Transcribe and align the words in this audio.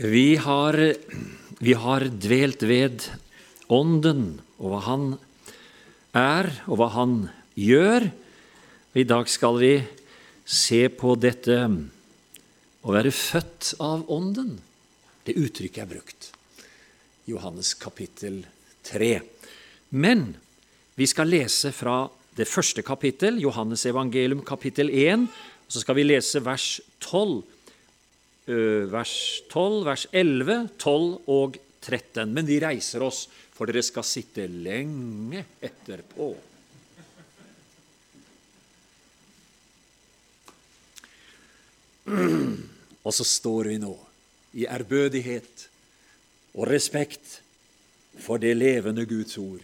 Vi 0.00 0.36
har, 0.36 0.76
vi 1.58 1.72
har 1.74 2.04
dvelt 2.22 2.62
ved 2.62 3.02
Ånden 3.66 4.36
og 4.62 4.70
hva 4.70 4.82
Han 4.84 5.08
er, 6.14 6.46
og 6.70 6.78
hva 6.78 6.86
Han 6.94 7.16
gjør. 7.58 8.06
I 8.94 9.02
dag 9.02 9.26
skal 9.26 9.58
vi 9.58 9.72
se 10.46 10.84
på 10.94 11.16
dette 11.18 11.58
å 11.66 12.94
være 12.94 13.10
født 13.10 13.72
av 13.82 14.06
Ånden. 14.06 14.54
Det 15.26 15.34
uttrykket 15.34 15.82
er 15.82 15.90
brukt. 15.90 16.30
Johannes 17.26 17.74
kapittel 17.74 18.44
3. 18.86 19.12
Men 19.98 20.28
vi 20.94 21.10
skal 21.10 21.34
lese 21.34 21.74
fra 21.74 22.04
det 22.38 22.46
første 22.46 22.86
kapittel, 22.86 23.42
Johannes 23.42 23.82
evangelium 23.90 24.46
kapittel 24.46 24.94
1. 24.94 25.26
Og 25.26 25.74
så 25.74 25.82
skal 25.82 25.98
vi 25.98 26.06
lese 26.06 26.46
vers 26.46 26.76
12 27.02 27.42
vers 28.48 29.42
12, 29.50 29.84
vers 29.84 30.06
11, 30.12 30.68
12 30.80 31.28
og 31.28 31.58
13. 31.84 32.32
Men 32.32 32.46
vi 32.48 32.60
reiser 32.62 33.02
oss, 33.04 33.28
for 33.52 33.66
dere 33.68 33.82
skal 33.84 34.04
sitte 34.06 34.46
lenge 34.48 35.44
etterpå. 35.60 36.28
Og 43.08 43.12
så 43.14 43.24
står 43.24 43.64
vi 43.72 43.78
nå 43.82 43.94
i 44.58 44.66
ærbødighet 44.68 45.68
og 46.56 46.68
respekt 46.70 47.42
for 48.18 48.40
det 48.40 48.56
levende 48.56 49.06
Guds 49.06 49.38
ord. 49.38 49.60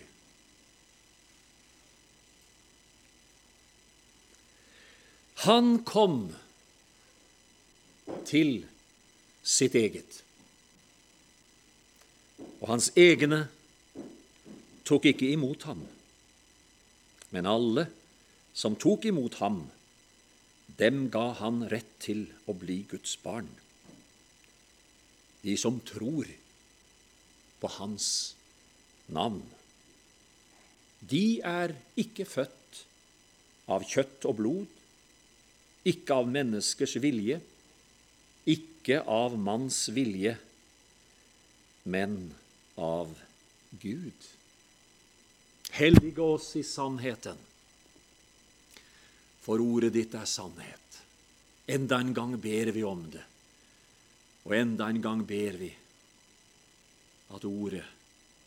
Han 5.44 5.84
kom 5.84 6.32
til 8.24 8.64
sitt 9.44 9.76
eget. 9.76 10.22
Og 12.62 12.70
hans 12.72 12.90
egne 12.96 13.44
tok 14.88 15.10
ikke 15.12 15.28
imot 15.34 15.66
ham. 15.68 15.84
Men 17.34 17.48
alle 17.50 17.88
som 18.56 18.78
tok 18.80 19.04
imot 19.10 19.36
ham, 19.42 19.64
dem 20.78 21.08
ga 21.12 21.26
han 21.42 21.66
rett 21.70 21.92
til 22.02 22.24
å 22.48 22.54
bli 22.56 22.82
Guds 22.90 23.16
barn. 23.22 23.50
De 25.44 25.56
som 25.60 25.76
tror 25.84 26.30
på 27.60 27.70
hans 27.76 28.06
navn. 29.12 29.42
De 31.04 31.40
er 31.44 31.74
ikke 32.00 32.24
født 32.24 32.84
av 33.68 33.84
kjøtt 33.88 34.24
og 34.28 34.38
blod, 34.40 34.70
ikke 35.84 36.16
av 36.16 36.30
menneskers 36.32 36.96
vilje, 37.04 37.38
ikke 38.48 38.73
av 39.06 39.38
manns 39.38 39.88
vilje, 39.88 40.36
men 41.82 42.34
av 42.74 43.18
Gud. 43.70 44.28
Hellige 45.70 46.22
oss 46.22 46.56
i 46.56 46.62
sannheten, 46.62 47.36
for 49.40 49.60
ordet 49.60 49.92
ditt 49.92 50.14
er 50.14 50.28
sannhet. 50.28 51.00
Enda 51.66 51.98
en 52.00 52.14
gang 52.14 52.36
ber 52.40 52.72
vi 52.76 52.84
om 52.84 53.06
det, 53.10 53.24
og 54.44 54.56
enda 54.56 54.88
en 54.92 55.02
gang 55.02 55.24
ber 55.26 55.58
vi 55.60 55.70
at 57.34 57.44
ordet 57.48 57.84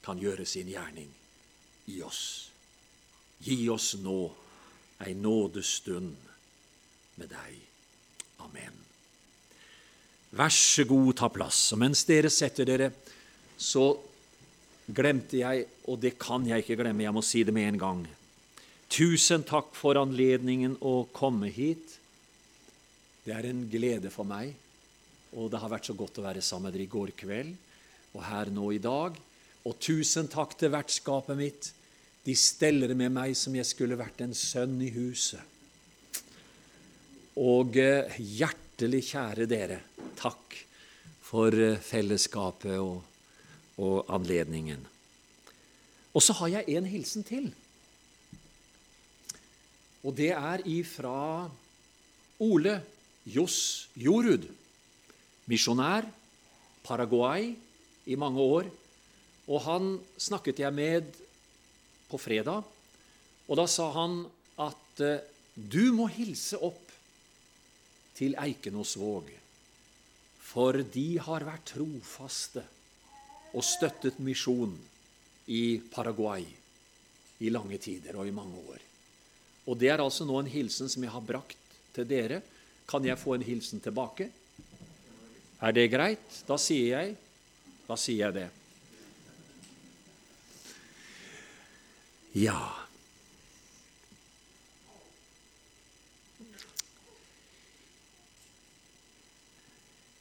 kan 0.05 0.21
gjøre 0.21 0.45
sin 0.45 0.69
gjerning 0.69 1.09
i 1.91 2.01
oss. 2.05 2.23
Gi 3.43 3.65
oss 3.69 3.95
nå 4.01 4.19
ei 5.05 5.13
nådestund 5.17 6.15
med 7.17 7.33
deg. 7.33 7.57
Amen. 8.45 8.86
Vær 10.37 10.53
så 10.53 10.85
god, 10.85 11.15
ta 11.17 11.29
plass. 11.33 11.71
Og 11.73 11.81
mens 11.81 12.03
dere 12.05 12.29
setter 12.33 12.67
dere, 12.69 12.91
så 13.57 13.89
glemte 14.87 15.39
jeg, 15.39 15.65
og 15.89 15.99
det 16.03 16.13
kan 16.21 16.45
jeg 16.47 16.63
ikke 16.63 16.77
glemme, 16.83 17.03
jeg 17.03 17.15
må 17.15 17.23
si 17.25 17.43
det 17.43 17.55
med 17.55 17.73
en 17.73 17.81
gang 17.81 18.05
Tusen 18.87 19.43
takk 19.43 19.73
for 19.75 19.99
anledningen 19.99 20.77
å 20.79 21.09
komme 21.11 21.49
hit. 21.51 21.97
Det 23.25 23.33
er 23.35 23.49
en 23.49 23.65
glede 23.67 24.07
for 24.13 24.23
meg, 24.23 24.53
og 25.35 25.49
det 25.51 25.59
har 25.59 25.73
vært 25.73 25.89
så 25.89 25.95
godt 25.97 26.21
å 26.21 26.23
være 26.23 26.43
sammen 26.45 26.69
med 26.69 26.77
dere 26.77 26.85
i 26.85 26.93
går 26.93 27.11
kveld 27.19 27.51
og 28.15 28.21
her 28.23 28.51
nå 28.53 28.69
i 28.71 28.79
dag. 28.79 29.17
Og 29.67 29.75
tusen 29.83 30.31
takk 30.31 30.55
til 30.55 30.71
vertskapet 30.71 31.35
mitt. 31.35 31.69
De 32.23 32.35
steller 32.39 32.95
med 32.95 33.11
meg 33.17 33.35
som 33.35 33.55
jeg 33.59 33.67
skulle 33.67 33.99
vært 33.99 34.23
en 34.23 34.35
sønn 34.35 34.79
i 34.79 34.93
huset. 34.95 35.43
Og 37.37 37.75
eh, 37.77 38.15
hjertelig 38.77 39.07
kjære 39.09 39.45
dere, 39.49 39.77
takk 40.13 40.53
for 41.25 41.49
eh, 41.49 41.79
fellesskapet 41.81 42.77
og, 42.77 43.01
og 43.81 44.05
anledningen. 44.13 44.83
Og 46.13 46.21
så 46.21 46.35
har 46.37 46.51
jeg 46.51 46.77
en 46.77 46.85
hilsen 46.85 47.25
til. 47.25 47.47
Og 50.05 50.13
det 50.13 50.29
er 50.29 50.61
ifra 50.69 51.49
Ole 52.37 52.75
Johs 53.25 53.89
Jorud, 53.97 54.45
misjonær, 55.49 56.05
Paraguay 56.85 57.55
i 58.05 58.15
mange 58.15 58.39
år. 58.39 58.69
Og 59.49 59.61
han 59.65 59.95
snakket 60.21 60.61
jeg 60.61 60.73
med 60.77 61.17
på 62.11 62.21
fredag, 62.21 62.61
og 63.47 63.57
da 63.57 63.65
sa 63.65 63.89
han 63.97 64.21
at 64.61 65.01
eh, 65.01 65.25
du 65.57 65.95
må 65.97 66.11
hilse 66.13 66.61
opp 66.61 66.86
til 68.17 68.33
Eikenåsvåg, 68.41 69.29
for 70.47 70.81
de 70.93 71.09
har 71.21 71.45
vært 71.45 71.73
trofaste 71.75 72.63
og 73.53 73.65
støttet 73.65 74.17
misjon 74.23 74.73
i 75.53 75.77
Paraguay 75.91 76.45
i 77.45 77.51
lange 77.53 77.77
tider 77.81 78.17
og 78.17 78.27
i 78.27 78.35
mange 78.35 78.57
år. 78.57 78.81
Og 79.67 79.77
Det 79.77 79.89
er 79.91 80.01
altså 80.01 80.25
nå 80.25 80.39
en 80.39 80.49
hilsen 80.49 80.89
som 80.89 81.03
jeg 81.03 81.11
har 81.11 81.21
brakt 81.21 81.77
til 81.93 82.07
dere. 82.07 82.41
Kan 82.87 83.05
jeg 83.05 83.19
få 83.19 83.35
en 83.35 83.43
hilsen 83.43 83.83
tilbake? 83.83 84.29
Er 85.61 85.73
det 85.75 85.91
greit? 85.91 86.43
Da 86.47 86.57
sier 86.57 86.99
jeg 86.99 87.15
Da 87.87 87.95
sier 87.95 88.25
jeg 88.25 88.33
det. 88.35 88.49
Ja 92.35 92.86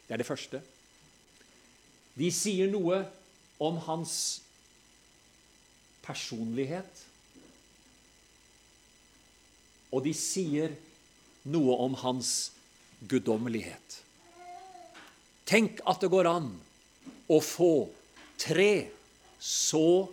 Det 0.05 0.13
er 0.13 0.21
det 0.21 0.27
første. 0.27 0.61
De 2.17 2.29
sier 2.33 2.69
noe 2.69 3.01
om 3.61 3.77
hans 3.85 4.15
personlighet. 6.01 7.03
Og 9.91 10.05
de 10.05 10.13
sier 10.17 10.73
noe 11.51 11.77
om 11.85 11.97
hans 12.01 12.51
guddommelighet. 13.09 13.99
Tenk 15.45 15.81
at 15.89 16.01
det 16.01 16.09
går 16.13 16.29
an 16.31 16.49
å 17.31 17.39
få 17.43 17.73
tre 18.39 18.87
så 19.41 20.07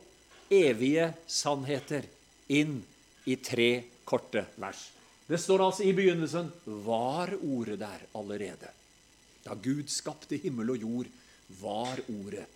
evige 0.50 1.12
sannheter 1.28 2.08
inn 2.52 2.80
i 3.28 3.36
tre 3.36 3.70
korte 4.08 4.46
vers. 4.56 4.88
Det 5.28 5.36
står 5.40 5.62
altså 5.66 5.84
i 5.84 5.92
begynnelsen 5.92 6.48
var 6.84 7.34
ordet 7.36 7.76
der 7.82 8.04
allerede. 8.16 8.72
Da 9.44 9.54
Gud 9.54 9.92
skapte 9.92 10.40
himmel 10.40 10.72
og 10.74 10.84
jord, 10.84 11.10
var 11.60 12.00
ordet. 12.08 12.46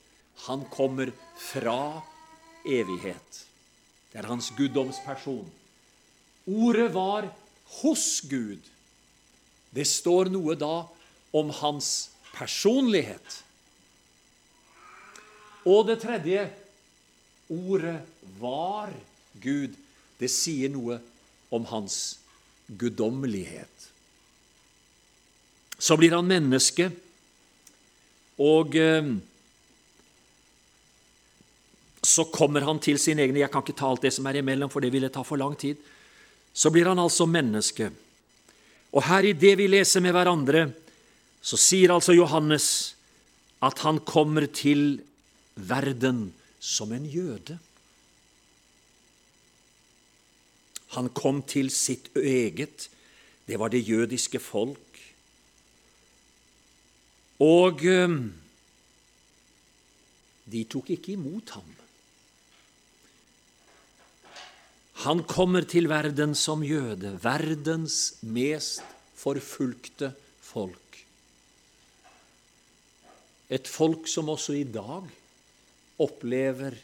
Han 0.48 0.64
kommer 0.70 1.12
fra 1.38 2.02
evighet. 2.66 3.44
Det 4.12 4.20
er 4.20 4.28
hans 4.28 4.50
guddomsperson. 4.56 5.46
Ordet 6.46 6.88
var 6.94 7.28
hos 7.80 8.20
Gud. 8.28 8.60
Det 9.72 9.86
står 9.88 10.28
noe 10.32 10.56
da 10.58 10.84
om 11.32 11.52
hans 11.62 12.10
personlighet. 12.34 13.38
Og 15.64 15.86
det 15.88 16.00
tredje 16.02 16.48
ordet 17.52 18.00
var 18.40 18.92
Gud. 19.40 19.78
Det 20.18 20.30
sier 20.30 20.72
noe 20.72 20.98
om 21.52 21.64
hans 21.70 22.18
guddommelighet. 22.66 23.88
Så 25.82 25.96
blir 25.98 26.14
han 26.14 26.28
menneske, 26.30 26.92
og 28.38 28.76
eh, 28.78 29.08
så 32.02 32.24
kommer 32.34 32.64
han 32.66 32.80
til 32.82 32.98
sin 32.98 33.20
egen 33.22 33.36
Jeg 33.38 33.50
kan 33.52 33.62
ikke 33.62 33.78
ta 33.78 33.88
alt 33.88 34.02
det 34.02 34.12
som 34.14 34.26
er 34.26 34.40
imellom, 34.40 34.70
for 34.70 34.82
det 34.82 34.90
ville 34.92 35.10
ta 35.12 35.22
for 35.22 35.38
lang 35.38 35.54
tid. 35.58 35.78
Så 36.52 36.70
blir 36.70 36.90
han 36.90 36.98
altså 36.98 37.26
menneske. 37.30 37.92
Og 38.92 39.06
her 39.06 39.24
i 39.24 39.36
det 39.38 39.54
vi 39.60 39.70
leser 39.70 40.02
med 40.04 40.12
hverandre, 40.12 40.66
så 41.42 41.58
sier 41.58 41.94
altså 41.94 42.14
Johannes 42.14 42.94
at 43.62 43.78
han 43.86 44.00
kommer 44.02 44.48
til 44.50 45.00
verden 45.54 46.32
som 46.60 46.92
en 46.92 47.06
jøde. 47.06 47.58
Han 50.98 51.08
kom 51.16 51.40
til 51.48 51.70
sitt 51.72 52.10
eget, 52.18 52.90
det 53.48 53.58
var 53.58 53.72
det 53.72 53.86
jødiske 53.86 54.38
folk. 54.42 54.98
Og 57.42 57.80
ehm, 57.88 58.18
de 60.52 60.64
tok 60.70 60.92
ikke 60.92 61.14
imot 61.16 61.54
ham. 61.56 61.70
Han 65.02 65.24
kommer 65.26 65.64
til 65.66 65.88
verden 65.90 66.36
som 66.38 66.60
jøde, 66.62 67.16
verdens 67.24 68.20
mest 68.22 68.84
forfulgte 69.18 70.12
folk. 70.46 70.98
Et 73.50 73.66
folk 73.66 74.06
som 74.06 74.30
også 74.30 74.54
i 74.60 74.62
dag 74.62 75.08
opplever 76.02 76.78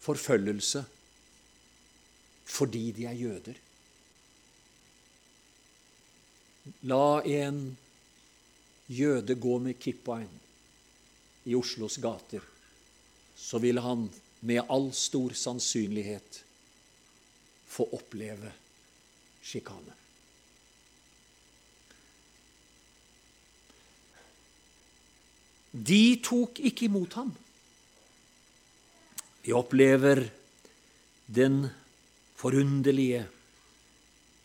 forfølgelse 0.00 0.84
fordi 2.50 2.84
de 2.94 3.04
er 3.06 3.18
jøder. 3.18 3.58
La 6.90 7.20
en 7.26 7.60
jøde 8.90 9.36
gå 9.38 9.58
med 9.62 9.78
kippaen 9.82 10.30
i 11.46 11.54
Oslos 11.58 11.98
gater, 12.02 12.42
så 13.38 13.58
ville 13.62 13.82
han 13.82 14.08
med 14.40 14.64
all 14.68 14.90
stor 14.96 15.34
sannsynlighet 15.36 16.40
få 17.70 17.86
oppleve 17.96 18.52
sjikane. 19.44 19.96
De 25.70 26.18
tok 26.24 26.58
ikke 26.66 26.88
imot 26.88 27.14
ham. 27.20 27.30
Vi 29.44 29.54
opplever 29.54 30.24
den 31.30 31.62
forunderlige 32.40 33.22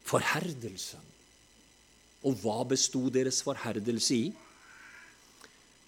forherdelsen. 0.05 1.01
Og 2.25 2.37
hva 2.41 2.61
bestod 2.69 3.11
deres 3.13 3.41
forherdelse 3.45 4.15
i? 4.15 4.29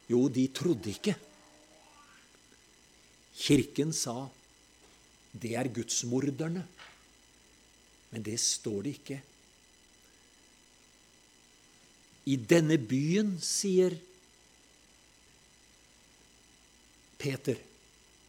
Jo, 0.10 0.26
de 0.30 0.48
trodde 0.54 0.90
ikke. 0.94 1.16
Kirken 3.38 3.94
sa 3.94 4.28
det 5.38 5.54
er 5.60 5.70
gudsmorderne. 5.70 6.64
Men 8.10 8.24
det 8.24 8.40
står 8.42 8.82
det 8.86 8.94
ikke. 8.98 9.18
I 12.28 12.36
denne 12.36 12.76
byen, 12.82 13.36
sier 13.44 13.94
Peter 17.18 17.60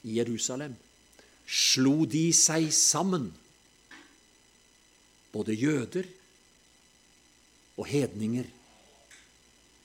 i 0.07 0.19
Jerusalem, 0.19 0.77
slo 1.49 2.05
de 2.07 2.29
seg 2.37 2.69
sammen, 2.75 3.27
både 5.33 5.57
jøder 5.59 6.07
og 7.79 7.89
hedninger, 7.91 8.47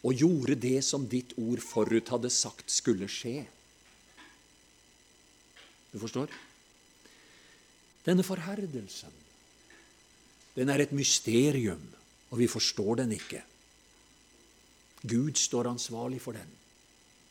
og 0.04 0.19
gjorde 0.19 0.60
det 0.60 0.80
som 0.86 1.08
ditt 1.10 1.34
ord 1.40 1.62
forut 1.64 2.12
hadde 2.12 2.31
sagt 2.34 2.72
skulle 2.74 3.08
skje. 3.12 3.46
Du 5.94 6.00
forstår? 6.01 6.31
Denne 8.04 8.25
forherdelsen, 8.25 9.13
den 10.57 10.69
er 10.69 10.84
et 10.84 10.92
mysterium, 10.94 11.81
og 12.34 12.42
vi 12.42 12.50
forstår 12.51 13.04
den 13.04 13.13
ikke. 13.16 13.40
Gud 15.04 15.38
står 15.40 15.69
ansvarlig 15.72 16.19
for 16.24 16.36
den. 16.36 16.50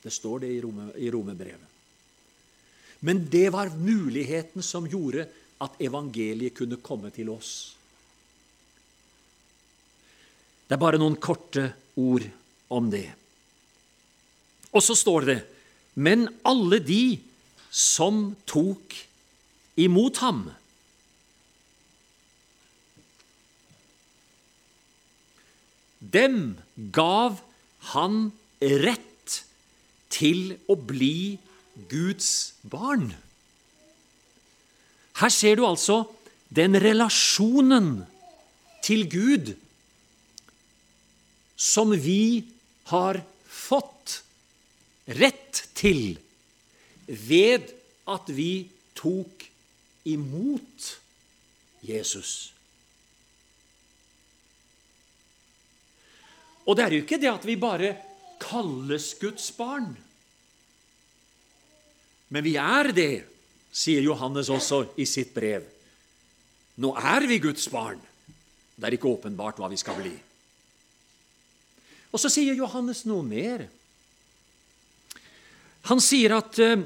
Det 0.03 0.13
står 0.13 0.43
det 0.45 0.51
i 0.55 1.11
romebrevet. 1.13 1.69
Men 3.03 3.25
det 3.31 3.49
var 3.53 3.75
muligheten 3.75 4.63
som 4.63 4.87
gjorde 4.87 5.27
at 5.63 5.79
evangeliet 5.83 6.55
kunne 6.55 6.79
komme 6.83 7.11
til 7.15 7.31
oss. 7.35 7.75
Det 10.67 10.77
er 10.77 10.83
bare 10.83 11.01
noen 11.03 11.19
korte 11.21 11.67
ord 11.99 12.25
om 12.73 12.91
det. 12.91 13.09
Og 14.73 14.83
så 14.83 14.97
står 14.97 15.27
det 15.29 15.41
Men 15.95 16.25
alle 16.49 16.79
de 16.81 17.19
som 17.73 18.35
tok 18.45 18.95
imot 19.81 20.21
ham. 20.21 20.45
Dem 26.03 26.59
gav 26.93 27.41
han 27.95 28.31
rett 28.61 29.39
til 30.13 30.59
å 30.69 30.77
bli 30.77 31.39
Guds 31.89 32.59
barn. 32.69 33.15
Her 35.23 35.33
ser 35.33 35.57
du 35.57 35.65
altså 35.65 36.03
den 36.53 36.77
relasjonen 36.77 38.03
til 38.85 39.07
Gud 39.09 39.55
som 41.57 41.95
vi 41.95 42.43
har 42.91 43.23
fått 43.47 44.19
rett 45.07 45.63
til 45.79 46.19
ved 47.07 47.73
at 48.09 48.31
vi 48.33 48.71
tok 48.99 49.45
imot 50.09 50.89
Jesus. 51.83 52.53
Og 56.67 56.79
det 56.79 56.85
er 56.85 56.95
jo 56.95 57.03
ikke 57.03 57.19
det 57.19 57.31
at 57.33 57.47
vi 57.47 57.59
bare 57.59 57.97
kalles 58.43 59.13
Guds 59.21 59.51
barn. 59.57 59.91
Men 62.33 62.45
vi 62.47 62.55
er 62.57 62.93
det, 62.95 63.25
sier 63.73 64.05
Johannes 64.05 64.51
også 64.53 64.85
i 65.01 65.07
sitt 65.09 65.35
brev. 65.35 65.67
Nå 66.81 66.95
er 66.97 67.27
vi 67.29 67.41
Guds 67.43 67.67
barn. 67.73 68.01
Det 68.77 68.89
er 68.89 68.97
ikke 68.97 69.11
åpenbart 69.11 69.59
hva 69.61 69.69
vi 69.69 69.81
skal 69.81 69.99
bli. 69.99 70.15
Og 72.13 72.21
så 72.21 72.31
sier 72.33 72.57
Johannes 72.57 73.05
noe 73.09 73.25
mer. 73.25 73.67
Han 75.91 76.03
sier 76.03 76.37
at 76.37 76.59
uh, 76.63 76.85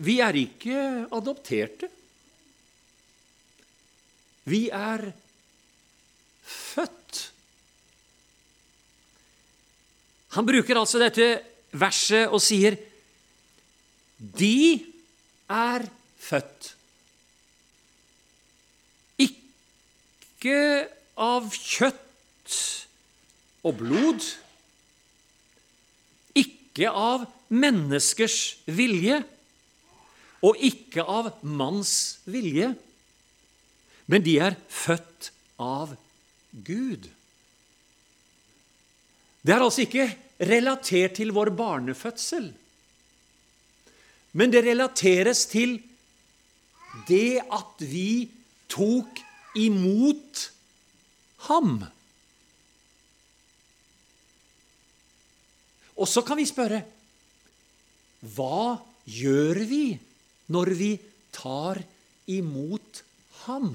vi 0.00 0.20
er 0.22 0.38
ikke 0.38 0.82
adopterte. 1.12 1.88
Vi 4.50 4.68
er 4.72 5.10
født. 6.46 7.18
Han 10.36 10.46
bruker 10.46 10.78
altså 10.78 11.00
dette 11.02 11.26
verset 11.76 12.30
og 12.30 12.42
sier 12.42 12.76
de 14.20 14.78
er 15.50 15.86
født. 16.20 16.70
Ikke 19.26 20.60
av 21.20 21.50
kjøtt 21.52 22.56
og 23.66 23.76
blod, 23.80 24.24
ikke 26.38 26.88
av 26.88 27.26
menneskers 27.50 28.60
vilje 28.70 29.20
og 30.46 30.60
ikke 30.64 31.04
av 31.04 31.32
manns 31.44 32.20
vilje, 32.30 32.70
men 34.10 34.24
de 34.24 34.38
er 34.42 34.56
født 34.72 35.30
av 35.60 35.92
Gud. 36.66 37.10
Det 39.40 39.54
er 39.54 39.62
altså 39.64 39.84
ikke 39.84 40.08
relatert 40.50 41.18
til 41.20 41.32
vår 41.36 41.52
barnefødsel, 41.56 42.50
men 44.32 44.52
det 44.52 44.64
relateres 44.64 45.44
til 45.50 45.78
det 47.08 47.40
at 47.42 47.82
vi 47.82 48.30
tok 48.70 49.20
imot 49.58 50.46
ham. 51.50 51.80
Og 56.00 56.08
så 56.08 56.22
kan 56.24 56.38
vi 56.38 56.48
spørre 56.48 56.80
hva 58.20 58.80
gjør 59.08 59.62
vi 59.68 59.84
når 60.52 60.72
vi 60.76 60.90
tar 61.32 61.80
imot 62.30 63.02
ham? 63.44 63.72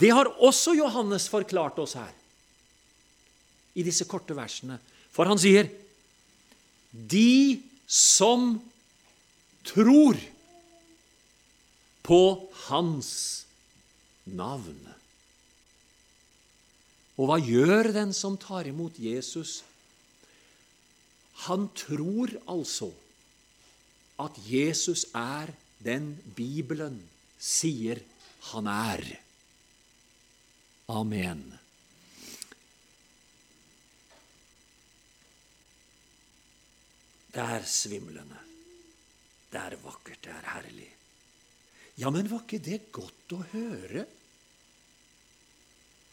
Det 0.00 0.10
har 0.14 0.30
også 0.38 0.74
Johannes 0.78 1.28
forklart 1.30 1.78
oss 1.82 1.96
her 1.98 2.12
i 3.78 3.84
disse 3.86 4.06
korte 4.10 4.34
versene. 4.34 4.78
For 5.10 5.26
han 5.30 5.38
sier 5.38 5.68
de 6.90 7.60
som 7.90 8.54
tror 9.66 10.18
på 12.06 12.22
hans 12.66 13.10
navn. 14.26 14.78
Og 17.20 17.28
hva 17.28 17.36
gjør 17.42 17.90
den 17.94 18.14
som 18.16 18.38
tar 18.40 18.66
imot 18.70 18.98
Jesus? 18.98 19.60
Han 21.46 21.68
tror 21.76 22.32
altså 22.50 22.90
at 24.20 24.36
Jesus 24.44 25.06
er 25.16 25.52
den 25.80 26.12
Bibelen 26.36 27.00
sier 27.40 28.02
han 28.50 28.68
er. 28.70 29.04
Amen. 30.90 31.42
Det 37.30 37.42
er 37.42 37.66
svimlende. 37.68 38.40
Det 39.50 39.60
er 39.60 39.76
vakkert, 39.82 40.22
det 40.24 40.32
er 40.34 40.48
herlig. 40.54 40.88
Ja, 42.00 42.10
men 42.10 42.30
var 42.30 42.42
ikke 42.44 42.62
det 42.64 42.80
godt 42.94 43.34
å 43.36 43.40
høre? 43.52 44.04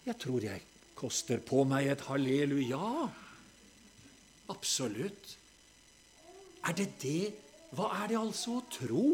Jeg 0.07 0.19
tror 0.21 0.45
jeg 0.45 0.63
koster 0.97 1.41
på 1.43 1.63
meg 1.67 1.89
et 1.91 2.05
halleluja. 2.07 3.07
Absolutt. 4.53 5.33
Er 6.67 6.77
det 6.77 6.89
det? 7.01 7.47
Hva 7.77 7.91
er 8.01 8.10
det 8.10 8.17
altså 8.17 8.57
å 8.57 8.65
tro? 8.74 9.07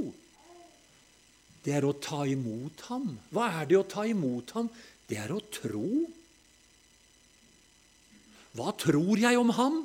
Det 1.63 1.73
er 1.75 1.85
å 1.87 1.95
ta 1.99 2.23
imot 2.27 2.85
ham. 2.89 3.09
Hva 3.31 3.49
er 3.59 3.67
det 3.67 3.79
å 3.79 3.87
ta 3.87 4.05
imot 4.07 4.53
ham? 4.55 4.69
Det 5.07 5.19
er 5.19 5.31
å 5.35 5.41
tro. 5.51 5.87
Hva 8.55 8.71
tror 8.79 9.19
jeg 9.19 9.39
om 9.39 9.51
ham? 9.57 9.81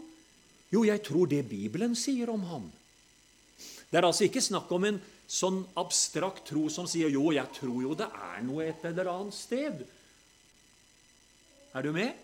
Jo, 0.70 0.84
jeg 0.84 1.02
tror 1.06 1.30
det 1.30 1.46
Bibelen 1.48 1.96
sier 1.98 2.30
om 2.30 2.44
ham. 2.50 2.66
Det 3.88 3.98
er 3.98 4.06
altså 4.06 4.26
ikke 4.26 4.44
snakk 4.44 4.70
om 4.76 4.84
en 4.84 4.98
sånn 5.28 5.62
abstrakt 5.80 6.46
tro 6.48 6.68
som 6.72 6.86
sier 6.88 7.08
'jo, 7.08 7.32
jeg 7.32 7.48
tror 7.52 7.82
jo 7.82 7.94
det 7.94 8.08
er 8.08 8.42
noe 8.44 8.68
et 8.68 8.84
eller 8.84 9.08
annet 9.12 9.34
sted'. 9.34 9.86
Er 11.74 11.82
du 11.82 11.92
med? 11.92 12.14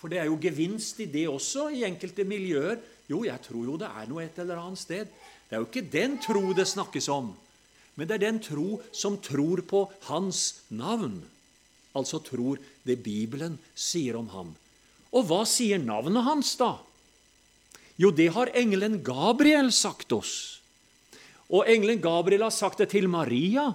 For 0.00 0.08
det 0.08 0.18
er 0.18 0.28
jo 0.28 0.36
gevinst 0.40 1.00
i 1.00 1.06
det 1.08 1.28
også, 1.28 1.70
i 1.72 1.84
enkelte 1.84 2.24
miljøer. 2.24 2.76
Jo, 3.10 3.24
jeg 3.26 3.40
tror 3.44 3.66
jo 3.68 3.76
det 3.80 3.90
er 3.90 4.08
noe 4.08 4.24
et 4.24 4.38
eller 4.40 4.60
annet 4.62 4.80
sted. 4.80 5.10
Det 5.48 5.56
er 5.56 5.62
jo 5.62 5.68
ikke 5.68 5.86
den 5.92 6.16
tro 6.24 6.52
det 6.56 6.66
snakkes 6.70 7.08
om, 7.12 7.32
men 7.94 8.08
det 8.08 8.16
er 8.16 8.26
den 8.26 8.40
tro 8.42 8.80
som 8.96 9.20
tror 9.22 9.62
på 9.68 9.84
Hans 10.08 10.64
navn. 10.72 11.20
Altså 11.94 12.18
tror 12.24 12.58
det 12.82 13.02
Bibelen 13.04 13.58
sier 13.78 14.16
om 14.18 14.26
ham. 14.32 14.50
Og 15.14 15.28
hva 15.28 15.44
sier 15.46 15.78
navnet 15.78 16.26
hans, 16.26 16.56
da? 16.58 16.72
Jo, 17.94 18.10
det 18.10 18.32
har 18.34 18.50
engelen 18.58 18.98
Gabriel 19.06 19.70
sagt 19.70 20.10
oss. 20.12 20.58
Og 21.46 21.68
engelen 21.70 22.00
Gabriel 22.02 22.42
har 22.42 22.54
sagt 22.54 22.82
det 22.82 22.90
til 22.96 23.06
Maria, 23.06 23.68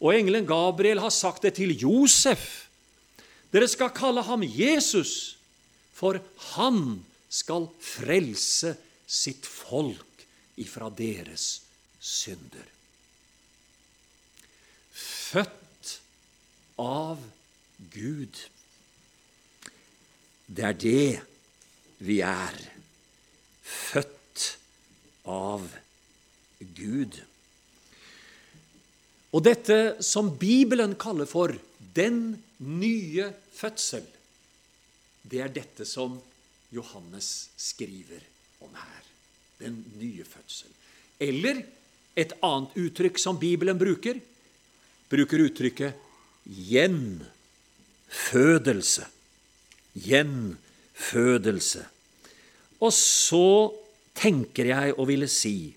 og 0.00 0.14
engelen 0.16 0.46
Gabriel 0.48 1.02
har 1.02 1.12
sagt 1.12 1.44
det 1.44 1.58
til 1.58 1.74
Josef. 1.76 2.70
Dere 3.52 3.68
skal 3.68 3.92
kalle 3.92 4.24
ham 4.24 4.40
Jesus, 4.46 5.36
for 5.92 6.22
han 6.54 7.02
skal 7.32 7.68
frelse 7.80 8.74
sitt 9.08 9.46
folk 9.48 10.26
ifra 10.60 10.90
deres 10.92 11.62
synder. 12.02 12.66
Født 14.92 15.94
av 16.82 17.22
Gud. 17.92 18.36
Det 20.46 20.64
er 20.68 20.76
det 20.76 21.08
vi 22.04 22.20
er. 22.26 22.58
Født 23.64 24.48
av 25.28 25.64
Gud. 26.60 27.16
Og 29.32 29.44
dette 29.46 29.78
som 30.04 30.28
Bibelen 30.36 30.98
kaller 31.00 31.28
for 31.28 31.54
den 31.96 32.42
nye 32.60 33.30
fødsel, 33.56 34.04
det 35.22 35.40
er 35.40 35.54
dette 35.54 35.86
som 35.88 36.18
Johannes 36.72 37.50
skriver 37.56 38.20
om 38.64 38.74
her. 38.74 39.02
Den 39.60 39.84
nye 40.00 40.24
fødsel. 40.26 40.70
Eller 41.22 41.62
et 42.18 42.32
annet 42.42 42.70
uttrykk 42.76 43.18
som 43.20 43.38
Bibelen 43.40 43.78
bruker, 43.78 44.20
bruker 45.12 45.38
uttrykket 45.46 45.92
gjenfødelse. 46.70 47.22
Gjenfødelse. 49.92 51.86
Og 52.82 52.92
så 52.96 53.72
tenker 54.18 54.64
jeg 54.72 54.94
å 54.98 55.04
ville 55.08 55.28
si 55.30 55.74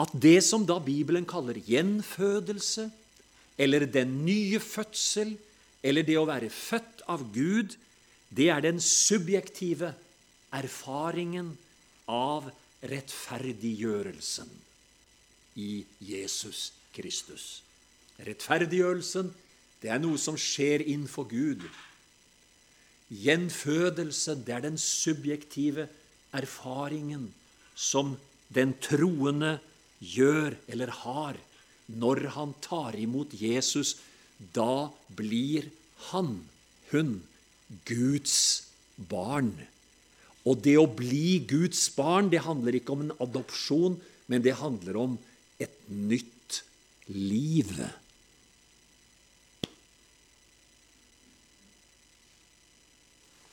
at 0.00 0.08
det 0.16 0.40
som 0.46 0.64
da 0.64 0.78
Bibelen 0.80 1.26
kaller 1.28 1.58
gjenfødelse, 1.60 2.90
eller 3.60 3.84
den 3.84 4.24
nye 4.24 4.56
fødsel, 4.62 5.36
eller 5.84 6.02
det 6.06 6.16
å 6.16 6.24
være 6.28 6.48
født 6.48 7.02
av 7.12 7.20
Gud, 7.34 7.76
det 8.30 8.48
er 8.54 8.62
den 8.62 8.78
subjektive 8.82 9.92
erfaringen 10.54 11.54
av 12.10 12.50
rettferdiggjørelsen 12.90 14.50
i 15.60 15.84
Jesus 16.04 16.70
Kristus. 16.94 17.62
Rettferdiggjørelsen, 18.22 19.30
det 19.82 19.90
er 19.90 20.00
noe 20.02 20.18
som 20.20 20.38
skjer 20.38 20.84
innenfor 20.84 21.28
Gud. 21.30 21.64
Gjenfødelse, 23.10 24.36
det 24.46 24.54
er 24.54 24.64
den 24.68 24.78
subjektive 24.78 25.88
erfaringen 26.36 27.30
som 27.74 28.14
den 28.54 28.76
troende 28.82 29.58
gjør 30.00 30.56
eller 30.70 30.92
har 31.02 31.38
når 31.90 32.28
han 32.36 32.54
tar 32.62 32.94
imot 32.98 33.34
Jesus. 33.34 33.96
Da 34.54 34.90
blir 35.16 35.66
han, 36.10 36.38
hun, 36.92 37.18
Guds 37.86 38.36
barn. 38.96 39.52
Og 40.48 40.60
det 40.64 40.76
å 40.80 40.88
bli 40.88 41.40
Guds 41.48 41.82
barn 41.94 42.30
det 42.32 42.44
handler 42.46 42.78
ikke 42.78 42.94
om 42.94 43.06
en 43.06 43.16
adopsjon, 43.22 43.98
men 44.30 44.44
det 44.44 44.58
handler 44.60 44.98
om 45.00 45.16
et 45.60 45.74
nytt 45.88 46.62
liv. 47.12 47.72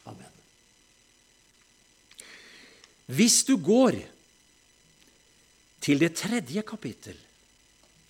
Amen. 0.07 0.33
Hvis 3.12 3.41
du 3.47 3.57
går 3.59 4.00
til 5.83 6.01
det 6.01 6.15
tredje 6.19 6.63
kapittel 6.67 7.17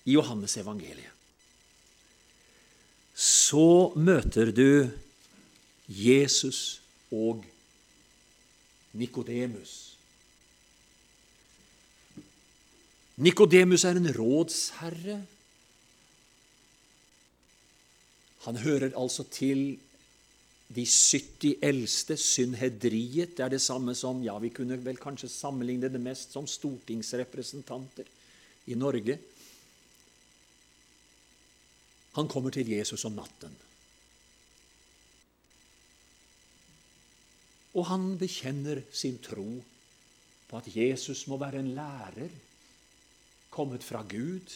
i 0.08 0.14
Johannes 0.16 0.56
evangeliet, 0.60 1.14
så 3.18 3.90
møter 3.98 4.52
du 4.54 4.86
Jesus 5.88 6.82
og 7.10 7.44
Nikodemus. 8.92 9.98
Nikodemus 13.18 13.84
er 13.84 13.98
en 13.98 14.12
rådsherre. 14.14 15.18
Han 18.46 18.56
hører 18.56 18.92
altså 18.94 19.24
til 19.24 19.78
de 20.68 20.84
70 20.84 21.56
eldste. 21.62 22.16
Synhedriet 22.16 23.40
er 23.40 23.48
det 23.48 23.60
samme 23.60 23.94
som 23.98 24.22
ja, 24.22 24.38
Vi 24.38 24.52
kunne 24.54 24.78
vel 24.84 25.00
kanskje 25.00 25.28
sammenligne 25.32 25.90
det 25.90 26.00
mest 26.00 26.32
som 26.32 26.46
stortingsrepresentanter 26.46 28.04
i 28.66 28.74
Norge. 28.74 29.18
Han 32.14 32.28
kommer 32.28 32.50
til 32.50 32.68
Jesus 32.68 33.04
om 33.04 33.18
natten. 33.18 33.67
Og 37.78 37.84
han 37.86 38.16
bekjenner 38.18 38.82
sin 38.90 39.20
tro 39.22 39.46
på 40.48 40.58
at 40.58 40.70
Jesus 40.74 41.26
må 41.30 41.38
være 41.38 41.60
en 41.62 41.74
lærer 41.76 42.32
kommet 43.54 43.84
fra 43.84 44.02
Gud. 44.08 44.54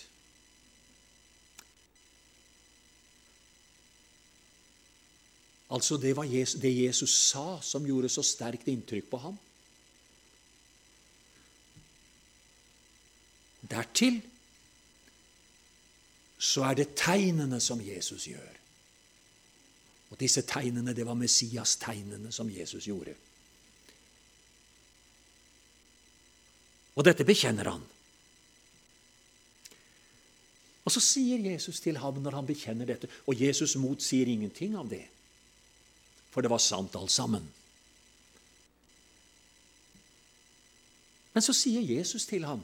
Altså 5.72 5.96
det 5.96 6.16
var 6.16 6.28
Jesus, 6.28 6.60
det 6.60 6.72
Jesus 6.74 7.14
sa, 7.30 7.60
som 7.62 7.86
gjorde 7.86 8.10
så 8.12 8.24
sterkt 8.26 8.68
inntrykk 8.68 9.08
på 9.10 9.20
ham. 9.22 9.38
Dertil 13.70 14.18
så 16.42 16.66
er 16.66 16.80
det 16.82 16.92
tegnene 16.98 17.60
som 17.62 17.80
Jesus 17.80 18.26
gjør. 18.28 18.61
Og 20.12 20.20
disse 20.20 20.44
tegnene, 20.44 20.92
det 20.92 21.06
var 21.08 21.16
Messias-tegnene 21.16 22.32
som 22.32 22.50
Jesus 22.52 22.84
gjorde. 22.86 23.14
Og 26.92 27.06
dette 27.06 27.24
bekjenner 27.24 27.70
han. 27.72 27.86
Og 30.82 30.92
så 30.92 31.00
sier 31.00 31.40
Jesus 31.40 31.80
til 31.80 31.96
ham 32.02 32.18
når 32.20 32.36
han 32.36 32.46
bekjenner 32.46 32.88
dette, 32.88 33.08
og 33.24 33.38
Jesus 33.40 33.78
motsier 33.80 34.28
ingenting 34.28 34.76
av 34.76 34.90
det, 34.90 35.04
for 36.32 36.44
det 36.44 36.50
var 36.52 36.60
sant 36.60 36.96
alt 36.98 37.12
sammen. 37.12 37.46
Men 41.32 41.44
så 41.44 41.54
sier 41.56 41.80
Jesus 41.80 42.26
til 42.28 42.44
ham 42.44 42.60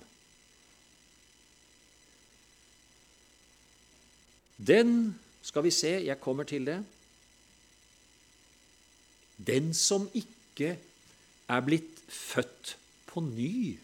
Den 4.59 5.15
Skal 5.41 5.63
vi 5.65 5.71
se, 5.73 5.89
jeg 6.05 6.21
kommer 6.21 6.45
til 6.45 6.67
det. 6.67 6.83
Den 9.39 9.71
som 9.75 10.09
ikke 10.19 10.75
er 11.49 11.65
blitt 11.65 12.01
født 12.11 12.75
på 13.09 13.23
ny, 13.25 13.79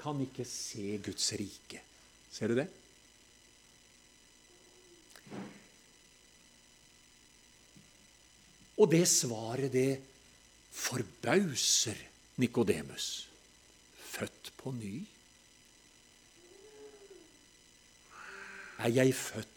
kan 0.00 0.20
ikke 0.24 0.46
se 0.48 0.96
Guds 1.04 1.32
rike. 1.36 1.82
Ser 2.32 2.48
du 2.48 2.56
det? 2.56 2.68
Og 8.80 8.88
det 8.88 9.04
svaret, 9.08 9.72
det 9.72 10.00
forbauser 10.72 11.98
Nikodemus. 12.40 13.28
Født 14.10 14.52
på 14.56 14.72
ny? 14.72 14.94
Er 18.80 18.88
jeg 18.88 19.14
født 19.14 19.56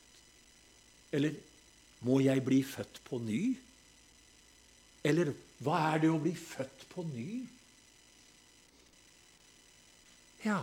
Eller 1.13 1.35
må 2.03 2.19
jeg 2.23 2.43
bli 2.45 2.61
født 2.67 3.01
på 3.07 3.19
ny? 3.23 3.41
Eller 5.03 5.33
hva 5.63 5.79
er 5.93 6.03
det 6.03 6.11
å 6.11 6.21
bli 6.21 6.33
født 6.37 6.85
på 6.91 7.05
ny? 7.07 7.43
Ja. 10.43 10.61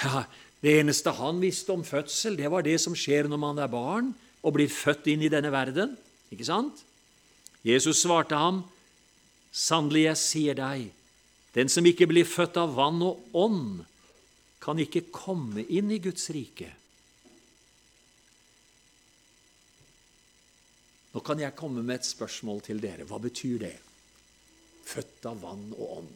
ja 0.00 0.24
Det 0.62 0.76
eneste 0.80 1.12
han 1.18 1.40
visste 1.42 1.74
om 1.74 1.84
fødsel, 1.84 2.38
det 2.38 2.48
var 2.52 2.64
det 2.64 2.78
som 2.80 2.96
skjer 2.96 3.28
når 3.28 3.40
man 3.40 3.60
er 3.60 3.72
barn 3.72 4.12
og 4.42 4.56
blir 4.56 4.72
født 4.72 5.10
inn 5.12 5.24
i 5.26 5.32
denne 5.32 5.52
verden. 5.52 5.96
Ikke 6.32 6.48
sant? 6.48 6.84
Jesus 7.66 8.02
svarte 8.02 8.38
ham, 8.38 8.64
Sannelig, 9.52 10.06
jeg 10.06 10.16
sier 10.16 10.56
deg, 10.56 10.86
den 11.52 11.68
som 11.68 11.84
ikke 11.84 12.06
blir 12.08 12.24
født 12.24 12.56
av 12.56 12.72
vann 12.72 13.02
og 13.04 13.34
ånd, 13.36 13.82
kan 14.62 14.78
ikke 14.80 15.10
komme 15.12 15.66
inn 15.68 15.90
i 15.92 15.98
Guds 16.00 16.30
rike. 16.32 16.70
Nå 21.12 21.20
kan 21.20 21.40
jeg 21.42 21.56
komme 21.56 21.82
med 21.84 22.00
et 22.00 22.08
spørsmål 22.08 22.62
til 22.64 22.80
dere. 22.82 23.04
Hva 23.08 23.18
betyr 23.20 23.58
det? 23.60 23.74
Født 24.88 25.28
av 25.28 25.40
vann 25.44 25.66
og 25.76 25.96
ånd. 25.98 26.12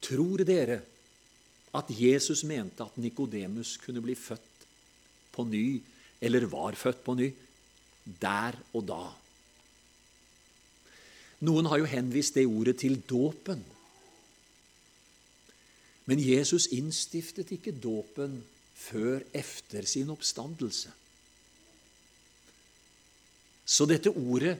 Tror 0.00 0.44
dere 0.48 0.80
at 1.76 1.90
Jesus 1.92 2.42
mente 2.48 2.82
at 2.82 2.96
Nikodemus 2.98 3.76
kunne 3.84 4.02
bli 4.02 4.16
født 4.18 4.64
på 5.30 5.44
ny, 5.46 5.80
eller 6.20 6.48
var 6.50 6.78
født 6.78 7.04
på 7.04 7.14
ny, 7.20 7.28
der 8.20 8.56
og 8.74 8.86
da? 8.88 9.02
Noen 11.46 11.68
har 11.70 11.80
jo 11.80 11.88
henvist 11.88 12.36
det 12.36 12.48
ordet 12.48 12.80
til 12.82 12.98
dåpen. 13.08 13.62
Men 16.10 16.20
Jesus 16.20 16.66
innstiftet 16.74 17.52
ikke 17.54 17.76
dåpen 17.76 18.40
før 18.76 19.22
efter 19.36 19.86
sin 19.88 20.10
oppstandelse. 20.12 20.90
Så 23.70 23.86
dette 23.86 24.10
ordet 24.10 24.56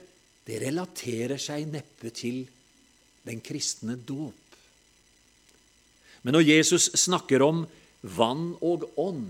det 0.47 0.61
relaterer 0.63 1.39
seg 1.41 1.67
neppe 1.69 2.09
til 2.15 2.45
den 3.27 3.41
kristne 3.43 3.97
dåp. 3.99 4.37
Men 6.21 6.37
når 6.37 6.47
Jesus 6.47 6.89
snakker 7.01 7.43
om 7.45 7.63
vann 8.01 8.53
og 8.65 8.87
ånd, 8.99 9.29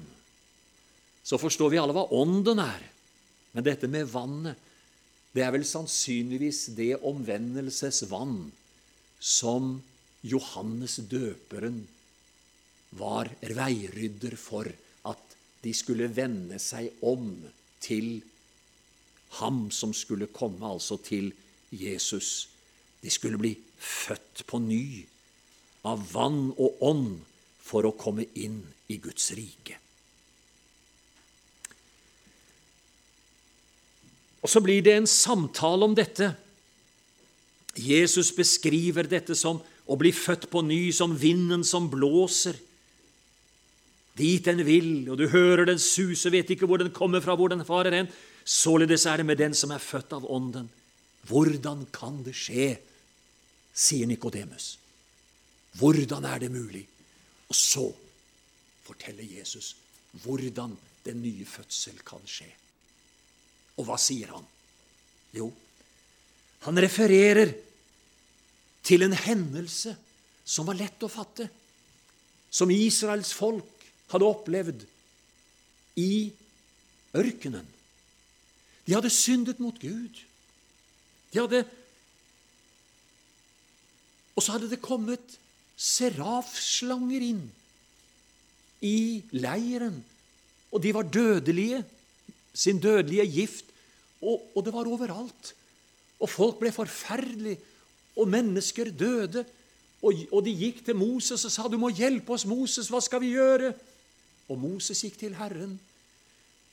så 1.24 1.40
forstår 1.40 1.74
vi 1.74 1.80
alle 1.82 1.96
hva 1.96 2.08
ånden 2.16 2.62
er. 2.64 2.84
Men 3.52 3.66
dette 3.68 3.90
med 3.92 4.10
vannet, 4.12 4.58
det 5.32 5.44
er 5.46 5.54
vel 5.56 5.66
sannsynligvis 5.68 6.66
det 6.76 6.94
omvendelsesvann 7.08 8.38
som 9.22 9.78
Johannes 10.28 10.98
døperen 11.12 11.80
var 13.00 13.30
veirydder 13.42 14.36
for 14.40 14.68
at 15.08 15.38
de 15.64 15.72
skulle 15.76 16.10
vende 16.12 16.60
seg 16.60 16.92
om 17.08 17.30
til 17.84 18.20
ham 19.40 19.70
som 19.72 19.94
skulle 19.96 20.30
komme, 20.34 20.66
altså 20.68 20.98
til 21.02 21.32
Jesus. 21.72 22.50
De 23.02 23.10
skulle 23.10 23.40
bli 23.40 23.56
født 23.80 24.44
på 24.48 24.60
ny 24.60 25.06
av 25.88 26.04
vann 26.12 26.52
og 26.58 26.82
ånd 26.86 27.22
for 27.64 27.88
å 27.88 27.96
komme 27.98 28.28
inn 28.36 28.60
i 28.92 29.00
Guds 29.02 29.32
rike. 29.38 29.78
Og 34.42 34.50
så 34.50 34.62
blir 34.64 34.82
det 34.84 34.98
en 34.98 35.10
samtale 35.10 35.86
om 35.86 35.96
dette. 35.96 36.32
Jesus 37.78 38.34
beskriver 38.36 39.08
dette 39.08 39.38
som 39.38 39.62
å 39.62 39.98
bli 39.98 40.12
født 40.16 40.50
på 40.52 40.64
ny, 40.66 40.90
som 40.94 41.14
vinden 41.18 41.64
som 41.68 41.90
blåser 41.92 42.58
dit 44.18 44.44
den 44.44 44.60
vil, 44.68 45.08
og 45.10 45.18
du 45.20 45.30
hører 45.32 45.70
den 45.70 45.80
suse, 45.82 46.30
vet 46.34 46.50
ikke 46.52 46.68
hvor 46.70 46.82
den 46.82 46.92
kommer 46.94 47.24
fra, 47.24 47.36
hvor 47.40 47.52
den 47.52 47.64
farer 47.66 47.96
hen. 47.96 48.10
Således 48.46 49.06
er 49.06 49.22
det 49.22 49.26
med 49.26 49.38
den 49.38 49.54
som 49.58 49.72
er 49.72 49.84
født 49.84 50.14
av 50.18 50.26
Ånden. 50.26 50.70
Hvordan 51.30 51.86
kan 51.94 52.24
det 52.26 52.36
skje? 52.38 52.78
sier 53.72 54.08
Nikodemus. 54.08 54.78
Hvordan 55.80 56.26
er 56.28 56.42
det 56.44 56.52
mulig? 56.52 56.84
Og 57.48 57.56
så 57.56 57.86
forteller 58.84 59.24
Jesus 59.24 59.76
hvordan 60.24 60.76
den 61.06 61.22
nye 61.24 61.46
fødsel 61.48 62.02
kan 62.04 62.24
skje. 62.28 62.50
Og 63.80 63.88
hva 63.88 63.96
sier 64.02 64.34
han? 64.34 64.44
Jo, 65.32 65.48
han 66.68 66.82
refererer 66.84 67.54
til 68.84 69.06
en 69.06 69.16
hendelse 69.16 69.96
som 70.44 70.68
var 70.68 70.76
lett 70.76 71.06
å 71.06 71.10
fatte, 71.10 71.48
som 72.52 72.74
Israels 72.74 73.32
folk 73.32 73.86
hadde 74.12 74.28
opplevd 74.28 74.84
i 76.04 76.28
ørkenen. 77.16 77.64
De 78.88 78.96
hadde 78.96 79.10
syndet 79.14 79.60
mot 79.60 79.78
Gud. 79.80 80.24
De 81.34 81.40
hadde 81.40 81.66
Og 84.36 84.44
så 84.44 84.56
hadde 84.56 84.70
det 84.72 84.82
kommet 84.82 85.38
serafslanger 85.78 87.24
inn 87.26 87.42
i 88.82 89.22
leiren, 89.36 90.00
og 90.72 90.82
de 90.82 90.94
var 90.96 91.10
dødelige 91.14 91.84
sin 92.54 92.80
dødelige 92.80 93.26
gift, 93.32 93.66
og, 94.22 94.42
og 94.56 94.66
det 94.66 94.74
var 94.74 94.88
overalt. 94.88 95.54
Og 96.20 96.30
folk 96.30 96.60
ble 96.60 96.72
forferdelige, 96.72 97.60
og 98.16 98.28
mennesker 98.28 98.92
døde. 98.92 99.46
Og, 100.02 100.14
og, 100.32 100.42
de 100.46 100.54
gikk 100.58 100.84
til 100.86 100.96
Moses 100.96 101.46
og 101.46 101.52
sa, 101.52 101.68
'Du 101.68 101.78
må 101.78 101.90
hjelpe 101.90 102.34
oss, 102.34 102.46
Moses. 102.46 102.90
Hva 102.90 103.00
skal 103.02 103.22
vi 103.22 103.34
gjøre?' 103.38 103.74
Og 104.50 104.60
Moses 104.60 105.02
gikk 105.02 105.20
til 105.20 105.36
Herren, 105.36 105.80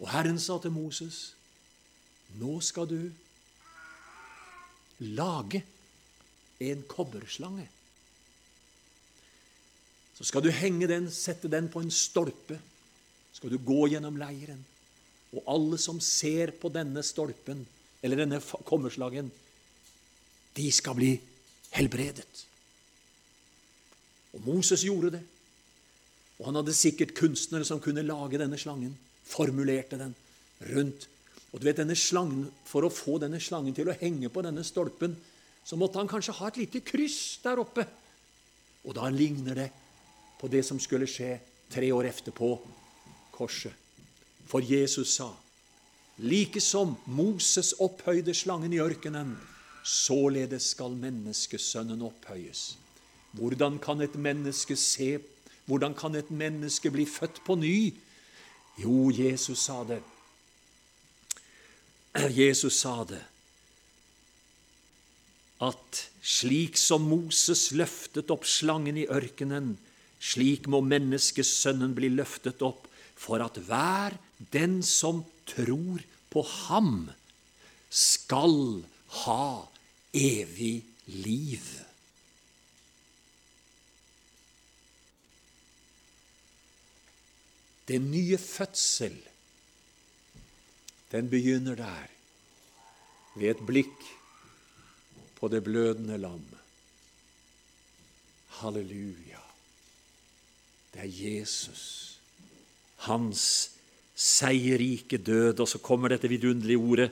og 0.01 0.11
Herren 0.11 0.39
sa 0.41 0.59
til 0.59 0.71
Moses, 0.71 1.37
'Nå 2.37 2.61
skal 2.61 2.87
du 2.89 3.11
lage 4.99 5.63
en 6.61 6.83
kobberslange.' 6.83 7.69
Så 10.19 10.25
skal 10.25 10.43
du 10.43 10.51
henge 10.51 10.89
den, 10.91 11.07
sette 11.15 11.49
den 11.49 11.69
på 11.71 11.81
en 11.81 11.93
stolpe. 11.95 12.59
Skal 13.33 13.53
du 13.55 13.59
gå 13.63 13.87
gjennom 13.87 14.17
leiren. 14.19 14.65
Og 15.31 15.45
alle 15.47 15.79
som 15.79 16.01
ser 16.03 16.51
på 16.59 16.73
denne 16.75 17.05
stolpen, 17.07 17.61
eller 18.03 18.25
denne 18.25 18.41
kommerslagen, 18.67 19.31
de 20.59 20.73
skal 20.75 20.97
bli 20.99 21.13
helbredet. 21.77 22.45
Og 24.35 24.43
Moses 24.43 24.83
gjorde 24.83 25.13
det. 25.15 25.23
Og 26.39 26.49
han 26.49 26.59
hadde 26.61 26.75
sikkert 26.75 27.15
kunstnere 27.19 27.67
som 27.67 27.83
kunne 27.83 28.03
lage 28.07 28.41
denne 28.41 28.59
slangen. 28.59 28.97
Formulerte 29.29 29.99
den 30.01 30.17
rundt. 30.73 31.07
Og 31.53 31.61
du 31.61 31.65
vet, 31.65 31.79
denne 31.81 31.97
slangen, 31.97 32.51
For 32.65 32.85
å 32.85 32.93
få 32.93 33.19
denne 33.19 33.41
slangen 33.41 33.75
til 33.75 33.89
å 33.89 33.97
henge 33.97 34.29
på 34.29 34.43
denne 34.45 34.65
stolpen, 34.65 35.17
så 35.65 35.77
måtte 35.77 35.99
han 36.01 36.09
kanskje 36.09 36.37
ha 36.39 36.49
et 36.49 36.61
lite 36.61 36.81
kryss 36.81 37.41
der 37.43 37.61
oppe. 37.61 37.85
Og 38.85 38.95
da 38.97 39.09
ligner 39.13 39.55
det 39.55 39.69
på 40.41 40.49
det 40.49 40.63
som 40.65 40.81
skulle 40.81 41.09
skje 41.09 41.39
tre 41.73 41.91
år 41.93 42.09
etterpå 42.09 42.51
korset. 43.33 43.73
For 44.49 44.65
Jesus 44.65 45.17
sa, 45.19 45.29
like 46.25 46.61
som 46.61 46.97
Moses 47.07 47.75
opphøyde 47.85 48.33
slangen 48.35 48.73
i 48.73 48.81
ørkenen, 48.81 49.35
således 49.85 50.73
skal 50.73 50.97
menneskesønnen 50.97 52.01
opphøyes. 52.05 52.79
Hvordan 53.37 53.77
kan 53.79 54.01
et 54.01 54.17
menneske 54.17 54.77
se 54.77 55.19
Hvordan 55.69 55.93
kan 55.93 56.15
et 56.17 56.31
menneske 56.33 56.89
bli 56.89 57.05
født 57.05 57.43
på 57.45 57.53
ny? 57.61 57.93
Jo, 58.81 59.11
Jesus 59.13 59.67
sa 59.67 59.83
det. 59.85 59.99
Jesus 62.41 62.81
sa 62.83 63.03
det. 63.05 63.25
at 65.59 66.05
slik 66.23 66.79
som 66.79 67.09
Moses 67.11 67.69
løftet 67.75 68.31
opp 68.31 68.47
slangen 68.47 68.99
i 69.01 69.09
ørkenen, 69.11 69.73
slik 70.23 70.69
må 70.71 70.81
menneskesønnen 70.87 71.97
bli 71.99 72.13
løftet 72.15 72.63
opp, 72.63 72.87
for 73.19 73.43
at 73.43 73.59
hver 73.67 74.15
den 74.55 74.79
som 74.87 75.25
tror 75.51 76.05
på 76.31 76.45
ham, 76.47 77.09
skal 77.91 78.85
ha 79.25 79.67
evig 80.15 80.85
liv. 81.11 81.65
Det 87.89 87.99
nye 88.05 88.37
fødsel, 88.39 89.17
den 91.13 91.31
begynner 91.31 91.79
der, 91.79 92.07
ved 93.39 93.55
et 93.55 93.67
blikk 93.67 94.05
på 95.39 95.49
det 95.49 95.63
blødende 95.65 96.19
lam. 96.19 96.45
Halleluja. 98.59 99.43
Det 100.93 101.05
er 101.05 101.13
Jesus, 101.13 102.19
hans 103.07 103.71
seierrike 104.19 105.21
død. 105.23 105.61
Og 105.61 105.69
så 105.69 105.79
kommer 105.79 106.11
dette 106.13 106.31
vidunderlige 106.31 106.81
ordet. 106.81 107.11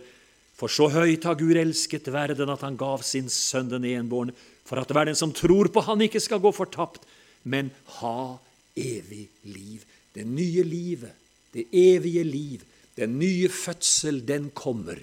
For 0.57 0.73
så 0.73 0.89
høyt 0.91 1.27
har 1.29 1.37
Gud 1.39 1.59
elsket 1.61 2.09
verden 2.13 2.51
at 2.51 2.65
han 2.65 2.79
gav 2.81 3.05
sin 3.05 3.29
sønn 3.31 3.71
den 3.71 3.85
enbårne, 3.85 4.35
for 4.67 4.81
at 4.81 4.91
hver 4.91 5.07
den 5.07 5.19
som 5.19 5.35
tror 5.37 5.69
på 5.71 5.85
Han 5.85 6.01
ikke 6.03 6.21
skal 6.21 6.41
gå 6.43 6.51
fortapt, 6.51 7.05
men 7.45 7.71
ha 8.01 8.39
evig 8.75 9.29
liv. 9.45 9.85
Det 10.15 10.25
nye 10.27 10.65
livet, 10.65 11.13
det 11.53 11.69
evige 11.71 12.25
liv, 12.25 12.65
den 12.97 13.19
nye 13.21 13.49
fødsel, 13.53 14.23
den 14.27 14.51
kommer 14.57 15.01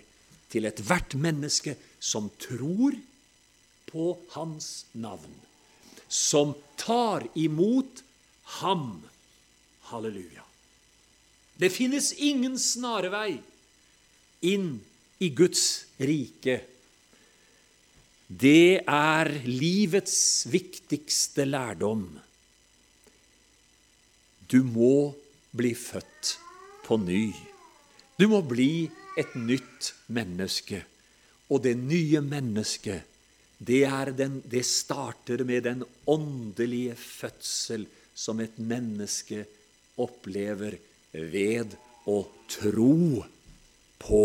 til 0.50 0.66
ethvert 0.70 1.16
menneske 1.18 1.76
som 2.02 2.30
tror 2.42 2.98
på 3.90 4.08
Hans 4.34 4.86
navn, 4.94 5.34
som 6.10 6.56
tar 6.78 7.26
imot 7.38 8.02
Ham. 8.60 9.04
Halleluja. 9.90 10.44
Det 11.58 11.70
finnes 11.70 12.12
ingen 12.18 12.58
snarvei 12.60 13.38
inn 14.42 14.80
i 15.22 15.30
Guds 15.30 15.86
rike. 16.02 16.58
Det 18.28 18.82
er 18.90 19.30
livets 19.46 20.18
viktigste 20.50 21.46
lærdom. 21.46 22.08
Du 24.50 24.64
må 24.66 25.14
bli 25.54 25.76
født 25.78 26.38
på 26.88 26.98
ny. 26.98 27.53
Du 28.20 28.28
må 28.30 28.42
bli 28.46 28.90
et 29.18 29.34
nytt 29.36 29.94
menneske. 30.14 30.84
Og 31.52 31.64
det 31.66 31.76
nye 31.78 32.22
mennesket, 32.24 33.04
det, 33.58 33.84
den, 34.18 34.40
det 34.50 34.64
starter 34.66 35.44
med 35.48 35.66
den 35.68 35.84
åndelige 36.10 36.96
fødsel 37.00 37.86
som 38.14 38.42
et 38.44 38.58
menneske 38.58 39.46
opplever 40.02 40.78
ved 41.14 41.76
å 42.10 42.24
tro 42.50 43.24
på 44.02 44.24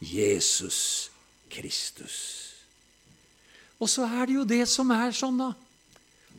Jesus 0.00 1.10
Kristus. 1.50 2.18
Og 3.80 3.88
så 3.88 4.04
er 4.04 4.28
det 4.28 4.36
jo 4.36 4.46
det 4.48 4.64
som 4.68 4.92
er 4.92 5.14
sånn, 5.16 5.40
da, 5.40 5.52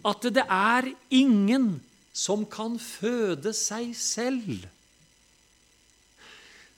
at 0.07 0.27
det 0.33 0.45
er 0.45 0.91
ingen 1.13 1.73
som 2.13 2.45
kan 2.49 2.77
føde 2.81 3.53
seg 3.57 3.95
selv. 3.97 4.65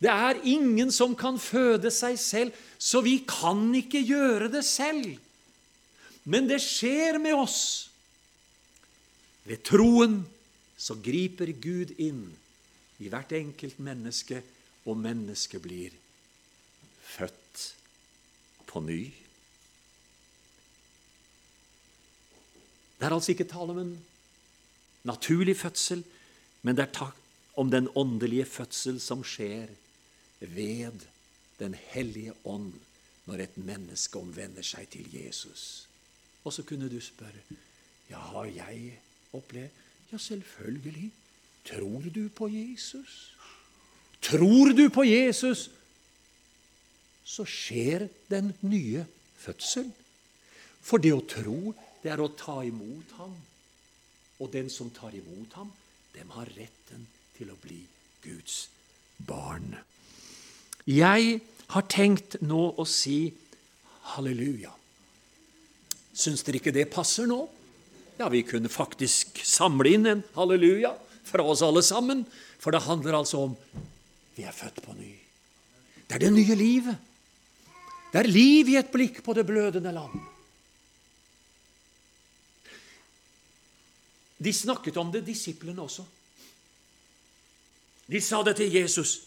Det 0.04 0.12
er 0.12 0.42
ingen 0.44 0.92
som 0.92 1.14
kan 1.16 1.38
føde 1.40 1.92
seg 1.94 2.18
selv, 2.20 2.56
så 2.76 3.00
vi 3.06 3.22
kan 3.28 3.70
ikke 3.78 4.02
gjøre 4.04 4.50
det 4.52 4.66
selv. 4.68 5.16
Men 6.28 6.50
det 6.50 6.60
skjer 6.64 7.20
med 7.24 7.38
oss. 7.38 7.62
Ved 9.48 9.64
troen 9.64 10.22
så 10.80 10.98
griper 11.00 11.54
Gud 11.56 11.94
inn 12.04 12.26
i 13.04 13.10
hvert 13.12 13.32
enkelt 13.36 13.80
menneske, 13.84 14.42
og 14.84 15.00
mennesket 15.00 15.64
blir 15.64 15.94
født 17.14 17.62
på 18.68 18.82
ny. 18.84 19.04
Det 23.00 23.08
er 23.08 23.16
altså 23.16 23.32
ikke 23.32 23.48
tale 23.48 23.72
om 23.72 23.80
en 23.80 23.96
naturlig 25.08 25.56
fødsel, 25.60 26.04
men 26.64 26.76
det 26.76 26.90
er 26.90 27.16
om 27.60 27.72
den 27.72 27.88
åndelige 27.96 28.46
fødsel 28.50 29.00
som 29.04 29.24
skjer 29.28 29.72
ved 30.52 31.08
Den 31.60 31.74
hellige 31.74 32.34
ånd 32.44 32.74
når 33.26 33.44
et 33.44 33.58
menneske 33.58 34.20
omvender 34.20 34.66
seg 34.66 34.90
til 34.92 35.06
Jesus. 35.14 35.88
Og 36.44 36.54
så 36.54 36.64
kunne 36.68 36.90
du 36.92 37.00
spørre 37.00 37.44
ja, 38.10 38.20
har 38.20 38.46
jeg 38.46 39.00
opplevd 39.34 39.82
Ja, 40.12 40.18
selvfølgelig. 40.18 41.12
Tror 41.66 42.04
du 42.16 42.30
på 42.30 42.48
Jesus? 42.48 43.36
Tror 44.22 44.74
du 44.78 44.90
på 44.90 45.04
Jesus, 45.04 45.70
så 47.24 47.46
skjer 47.46 48.08
den 48.30 48.54
nye 48.62 49.06
fødsel. 49.38 49.90
For 50.84 51.02
det 51.02 51.14
å 51.16 51.24
tro, 51.26 51.74
det 52.04 52.12
er 52.12 52.22
å 52.22 52.30
ta 52.38 52.60
imot 52.68 53.16
ham. 53.18 53.34
Og 54.44 54.52
den 54.54 54.70
som 54.70 54.92
tar 54.94 55.16
imot 55.16 55.56
ham, 55.58 55.72
dem 56.14 56.30
har 56.36 56.52
retten 56.60 57.08
til 57.38 57.50
å 57.50 57.58
bli 57.64 57.80
Guds 58.24 58.68
barn. 59.18 59.74
Jeg 60.90 61.40
har 61.74 61.86
tenkt 61.90 62.38
nå 62.44 62.64
å 62.76 62.86
si 62.88 63.34
halleluja. 64.14 64.72
Syns 66.14 66.44
dere 66.46 66.60
ikke 66.60 66.74
det 66.76 66.90
passer 66.94 67.28
nå? 67.30 67.40
Ja, 68.20 68.28
vi 68.30 68.44
kunne 68.46 68.70
faktisk 68.70 69.40
samle 69.48 69.96
inn 69.96 70.10
en 70.10 70.26
halleluja 70.36 70.94
fra 71.26 71.46
oss 71.48 71.64
alle 71.66 71.82
sammen. 71.86 72.26
For 72.62 72.76
det 72.76 72.86
handler 72.86 73.18
altså 73.18 73.48
om 73.48 73.56
vi 74.36 74.46
er 74.46 74.56
født 74.56 74.84
på 74.86 74.94
ny. 74.98 75.14
Det 76.08 76.18
er 76.18 76.26
det 76.26 76.34
nye 76.36 76.56
livet. 76.60 77.10
Det 78.14 78.22
er 78.22 78.30
liv 78.30 78.70
i 78.70 78.78
et 78.78 78.92
blikk 78.94 79.24
på 79.26 79.34
det 79.34 79.46
blødende 79.48 79.92
land. 79.96 80.14
De 84.44 84.54
snakket 84.54 84.98
om 85.00 85.10
det, 85.12 85.24
disiplene 85.26 85.82
også. 85.82 86.04
De 88.12 88.20
sa 88.22 88.44
det 88.44 88.58
til 88.60 88.76
Jesus. 88.76 89.22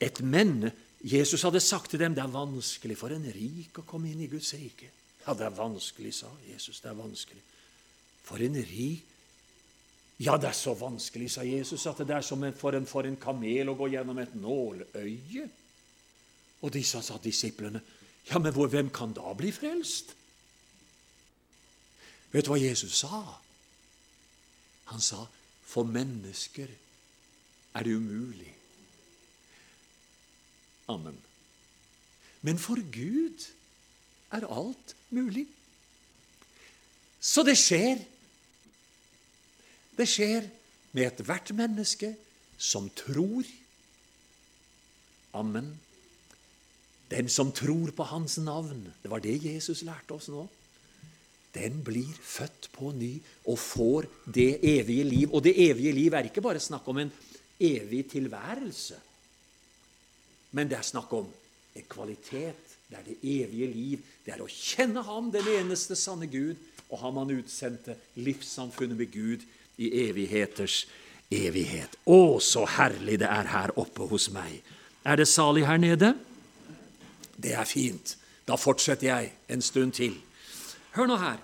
Et 0.00 0.20
men 0.20 0.70
Jesus 1.00 1.42
hadde 1.46 1.60
sagt 1.60 1.90
til 1.90 2.00
dem 2.00 2.14
det 2.16 2.22
er 2.24 2.32
vanskelig 2.32 2.96
for 2.98 3.14
en 3.14 3.26
rik 3.32 3.80
å 3.80 3.86
komme 3.88 4.10
inn 4.10 4.24
i 4.24 4.30
Guds 4.30 4.52
rike. 4.56 4.90
Ja, 5.26 5.34
det 5.34 5.46
er 5.48 5.58
vanskelig, 5.58 6.14
sa 6.14 6.30
Jesus. 6.46 6.80
Det 6.80 6.90
er 6.90 6.98
vanskelig. 6.98 7.42
For 8.26 8.42
en 8.42 8.58
rik 8.62 9.12
Ja, 10.16 10.38
det 10.40 10.48
er 10.48 10.56
så 10.56 10.72
vanskelig, 10.72 11.26
sa 11.28 11.42
Jesus, 11.44 11.82
at 11.86 11.98
det 11.98 12.14
er 12.16 12.22
som 12.24 12.40
for 12.56 12.72
en, 12.72 12.86
for 12.88 13.04
en 13.04 13.18
kamel 13.20 13.68
å 13.68 13.74
gå 13.76 13.90
gjennom 13.92 14.16
et 14.16 14.32
nåløye. 14.40 15.42
Og 16.64 16.72
disse 16.72 17.02
sa 17.04 17.18
disiplene, 17.20 17.82
ja, 18.30 18.40
men 18.40 18.54
hvor, 18.56 18.70
hvem 18.72 18.88
kan 18.88 19.12
da 19.12 19.34
bli 19.36 19.50
frelst? 19.52 20.14
Vet 22.32 22.48
du 22.48 22.50
hva 22.54 22.56
Jesus 22.56 23.02
sa? 23.04 23.20
Han 24.88 25.00
sa, 25.04 25.26
'For 25.66 25.84
mennesker 25.84 26.68
er 27.74 27.82
det 27.82 27.92
umulig'. 27.92 28.54
Amen. 30.88 31.16
Men 32.46 32.58
for 32.62 32.80
Gud 32.92 33.46
er 34.34 34.46
alt 34.46 34.94
mulig. 35.10 35.46
Så 37.20 37.42
det 37.46 37.56
skjer. 37.58 38.02
Det 39.96 40.06
skjer 40.08 40.46
med 40.92 41.08
ethvert 41.08 41.50
menneske 41.56 42.12
som 42.58 42.90
tror. 42.94 43.46
Amen. 45.34 45.72
Den 47.10 47.28
som 47.30 47.52
tror 47.54 47.90
på 47.94 48.06
Hans 48.06 48.38
navn. 48.38 48.86
Det 49.02 49.10
var 49.10 49.22
det 49.24 49.40
Jesus 49.44 49.82
lærte 49.86 50.14
oss 50.14 50.30
nå 50.30 50.46
den 51.56 51.80
blir 51.84 52.12
født 52.20 52.68
på 52.74 52.90
ny 52.96 53.14
og 53.48 53.58
får 53.60 54.08
det 54.32 54.58
evige 54.60 55.04
liv. 55.08 55.32
Og 55.32 55.44
det 55.44 55.54
evige 55.56 55.94
liv 55.96 56.14
er 56.14 56.28
ikke 56.28 56.44
bare 56.44 56.60
snakk 56.60 56.86
om 56.88 57.00
en 57.00 57.12
evig 57.60 58.04
tilværelse, 58.12 58.98
men 60.56 60.70
det 60.70 60.78
er 60.78 60.86
snakk 60.88 61.12
om 61.12 61.26
en 61.76 61.88
kvalitet. 61.90 62.76
Det 62.88 62.96
er 62.96 63.04
det 63.04 63.16
evige 63.20 63.66
liv. 63.68 64.04
Det 64.24 64.32
er 64.32 64.40
å 64.40 64.48
kjenne 64.48 65.02
Ham, 65.04 65.28
den 65.34 65.48
eneste 65.58 65.96
sanne 65.98 66.28
Gud, 66.32 66.56
og 66.88 67.00
Ham 67.02 67.18
Han 67.20 67.34
utsendte 67.34 67.98
livssamfunnet 68.16 68.96
med 68.96 69.12
Gud 69.12 69.44
i 69.76 69.90
evigheters 70.06 70.86
evighet. 71.28 71.98
Å, 72.08 72.38
så 72.40 72.64
herlig 72.78 73.18
det 73.20 73.28
er 73.28 73.50
her 73.52 73.74
oppe 73.76 74.08
hos 74.08 74.30
meg. 74.32 74.62
Er 75.04 75.20
det 75.20 75.28
salig 75.28 75.66
her 75.68 75.82
nede? 75.82 76.14
Det 77.36 77.52
er 77.52 77.68
fint. 77.68 78.16
Da 78.48 78.56
fortsetter 78.56 79.10
jeg 79.10 79.32
en 79.52 79.62
stund 79.62 79.92
til. 79.98 80.14
Hør 80.96 81.10
nå 81.10 81.20
her. 81.20 81.42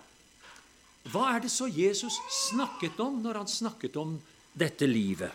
Hva 1.12 1.35
er 1.35 1.42
det 1.44 1.51
så 1.53 1.66
Jesus 1.68 2.16
snakket 2.48 3.01
om 3.03 3.18
når 3.20 3.42
han 3.42 3.51
snakket 3.51 3.98
om 4.01 4.14
dette 4.57 4.87
livet? 4.87 5.35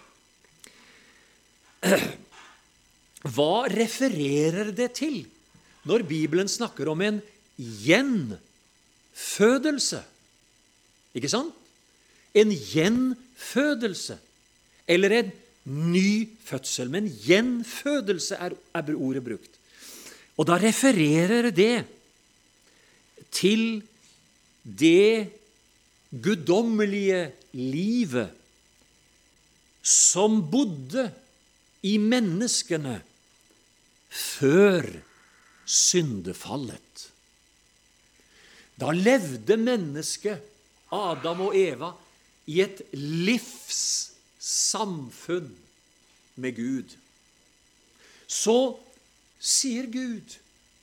Hva 3.34 3.68
refererer 3.72 4.72
det 4.76 4.94
til 5.00 5.26
når 5.88 6.04
Bibelen 6.08 6.48
snakker 6.52 6.90
om 6.92 7.02
en 7.02 7.22
gjenfødelse. 7.58 8.38
Ikke 11.18 11.30
sant? 11.32 11.54
En 12.38 12.52
gjenfødelse. 12.52 14.18
Eller 14.88 15.12
en 15.20 15.32
ny 15.68 16.30
fødsel. 16.46 16.90
Men 16.92 17.08
gjenfødelse 17.24 18.36
er, 18.36 18.52
ordet 18.96 19.24
brukt. 19.24 19.52
Og 20.38 20.48
da 20.48 20.58
refererer 20.62 21.50
det 21.52 21.86
til 23.34 23.84
det 24.64 25.32
guddommelige 26.12 27.32
livet 27.58 28.30
som 29.88 30.52
bodde 30.52 31.12
i 31.88 31.98
menneskene 31.98 33.02
før 34.10 34.84
syndefallet. 35.66 37.12
Da 38.80 38.92
levde 38.94 39.58
mennesket, 39.58 40.42
Adam 40.94 41.42
og 41.50 41.58
Eva, 41.58 41.92
i 42.48 42.62
et 42.64 42.82
livssamfunn 42.96 43.98
med 46.40 46.56
Gud. 46.56 46.96
Så 48.28 48.80
sier 49.40 49.86
Gud 49.92 50.38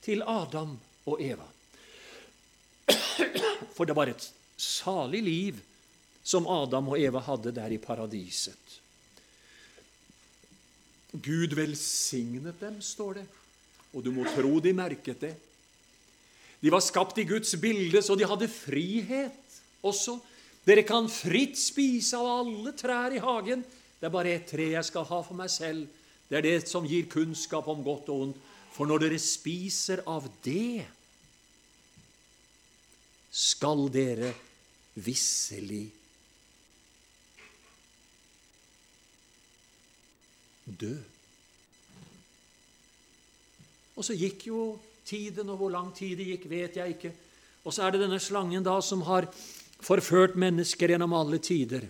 til 0.04 0.22
Adam 0.28 0.78
og 1.08 1.22
Eva 1.22 1.44
For 3.74 3.84
det 3.88 3.96
var 3.96 4.06
et 4.08 4.32
salig 4.60 5.22
liv 5.24 5.54
som 6.24 6.46
Adam 6.48 6.88
og 6.92 7.00
Eva 7.00 7.20
hadde 7.24 7.52
der 7.56 7.72
i 7.72 7.78
paradiset. 7.80 8.80
Gud 11.22 11.54
velsignet 11.54 12.58
dem, 12.60 12.80
står 12.82 13.20
det, 13.20 13.24
og 13.94 14.02
du 14.02 14.10
må 14.14 14.26
tro 14.34 14.58
de 14.62 14.72
merket 14.74 15.20
det. 15.22 15.34
De 16.58 16.72
var 16.72 16.82
skapt 16.82 17.18
i 17.20 17.26
Guds 17.28 17.54
bilde, 17.60 18.00
så 18.02 18.16
de 18.18 18.26
hadde 18.26 18.48
frihet 18.50 19.58
også. 19.84 20.16
Dere 20.64 20.82
kan 20.88 21.10
fritt 21.12 21.58
spise 21.60 22.16
av 22.16 22.30
alle 22.40 22.72
trær 22.74 23.14
i 23.14 23.20
hagen. 23.22 23.62
Det 24.00 24.08
er 24.08 24.14
bare 24.14 24.32
ett 24.34 24.48
tre 24.48 24.70
jeg 24.72 24.88
skal 24.88 25.06
ha 25.10 25.20
for 25.22 25.36
meg 25.38 25.52
selv. 25.52 25.84
Det 26.28 26.38
er 26.38 26.46
det 26.46 26.68
som 26.70 26.86
gir 26.88 27.06
kunnskap 27.12 27.68
om 27.68 27.84
godt 27.84 28.08
og 28.10 28.26
ondt. 28.28 28.40
For 28.74 28.88
når 28.90 29.04
dere 29.04 29.20
spiser 29.22 30.02
av 30.10 30.24
det, 30.42 30.82
skal 33.34 33.86
dere 33.92 34.32
visselig 35.04 35.84
dø. 40.64 40.94
Og 43.94 44.06
så 44.06 44.16
gikk 44.18 44.48
jo 44.48 44.62
tiden, 45.06 45.50
og 45.52 45.60
hvor 45.60 45.72
lang 45.72 45.92
tid 45.94 46.16
det 46.18 46.30
gikk, 46.32 46.48
vet 46.50 46.78
jeg 46.80 46.96
ikke. 46.96 47.12
Og 47.64 47.72
så 47.72 47.84
er 47.84 47.94
det 47.94 48.04
denne 48.04 48.20
slangen 48.20 48.64
da 48.64 48.76
som 48.84 49.04
har 49.08 49.28
forført 49.84 50.36
mennesker 50.40 50.94
gjennom 50.94 51.14
alle 51.16 51.38
tider. 51.42 51.86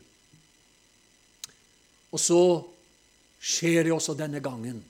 Og 2.15 2.21
så 2.21 2.43
skjer 3.43 3.87
det 3.87 3.95
også 3.95 4.15
denne 4.19 4.43
gangen. 4.43 4.83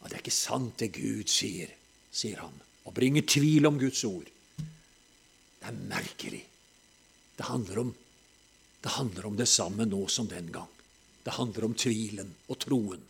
Og 0.00 0.10
det 0.10 0.18
er 0.18 0.22
ikke 0.22 0.36
sant 0.36 0.78
det 0.82 0.92
Gud 0.94 1.30
sier, 1.32 1.70
sier 2.12 2.42
han, 2.44 2.54
og 2.84 2.94
bringer 2.96 3.24
tvil 3.26 3.66
om 3.70 3.80
Guds 3.80 4.04
ord. 4.06 4.28
Det 4.58 5.70
er 5.70 5.84
merkelig. 5.88 6.42
Det 7.34 7.48
handler 7.48 7.80
om 7.86 7.94
det, 8.84 8.92
handler 8.92 9.26
om 9.26 9.36
det 9.36 9.48
samme 9.48 9.86
nå 9.88 10.02
som 10.12 10.28
den 10.28 10.52
gang. 10.52 10.73
Det 11.24 11.34
handler 11.38 11.68
om 11.68 11.74
tvilen 11.74 12.30
og 12.52 12.58
troen. 12.60 13.02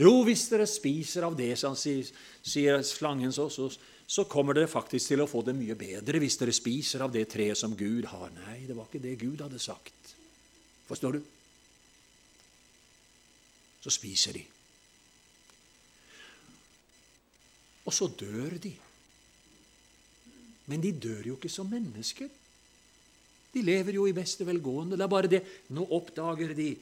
Jo, 0.00 0.24
hvis 0.26 0.48
dere 0.50 0.66
spiser 0.66 1.26
av 1.28 1.36
det, 1.38 1.52
sier 1.54 2.80
slangen, 2.82 3.30
så, 3.32 3.46
så, 3.52 3.68
så, 3.70 4.24
kommer 4.26 4.56
dere 4.56 4.70
faktisk 4.70 5.12
til 5.12 5.22
å 5.22 5.28
få 5.30 5.44
det 5.46 5.54
mye 5.54 5.76
bedre 5.78 6.18
hvis 6.22 6.38
dere 6.40 6.54
spiser 6.54 7.04
av 7.06 7.12
det 7.14 7.28
treet 7.30 7.58
som 7.58 7.76
Gud 7.78 8.08
har. 8.10 8.32
Nei, 8.42 8.64
det 8.66 8.74
var 8.74 8.88
ikke 8.88 9.04
det 9.04 9.14
Gud 9.20 9.44
hadde 9.44 9.62
sagt. 9.62 10.14
Forstår 10.88 11.14
du? 11.14 11.20
Så 13.84 13.92
spiser 13.94 14.34
de. 14.34 14.42
Og 17.84 17.94
så 17.94 18.08
dør 18.08 18.56
de. 18.64 18.72
Men 20.72 20.82
de 20.82 20.90
dør 20.96 21.28
jo 21.28 21.36
ikke 21.36 21.52
som 21.52 21.68
mennesker. 21.70 22.32
De 23.54 23.62
lever 23.62 24.00
jo 24.00 24.08
i 24.08 24.16
beste 24.16 24.42
velgående. 24.48 24.96
Det 24.98 25.04
er 25.04 25.12
bare 25.12 25.30
det 25.30 25.42
Nå 25.76 25.84
oppdager 25.94 26.56
de 26.56 26.72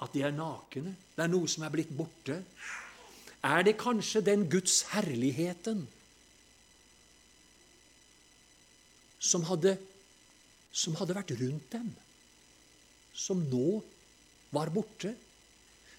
at 0.00 0.12
de 0.14 0.24
er 0.24 0.34
nakne. 0.34 0.94
Det 1.14 1.24
er 1.24 1.32
noe 1.32 1.48
som 1.50 1.64
er 1.66 1.72
blitt 1.74 1.92
borte. 1.92 2.40
Er 3.44 3.64
det 3.64 3.78
kanskje 3.80 4.22
den 4.24 4.46
Guds 4.52 4.82
herligheten 4.92 5.86
som 9.20 9.44
hadde, 9.48 9.76
som 10.72 10.96
hadde 11.00 11.16
vært 11.16 11.34
rundt 11.40 11.72
dem, 11.72 11.88
som 13.16 13.40
nå 13.52 13.80
var 14.52 14.72
borte? 14.72 15.12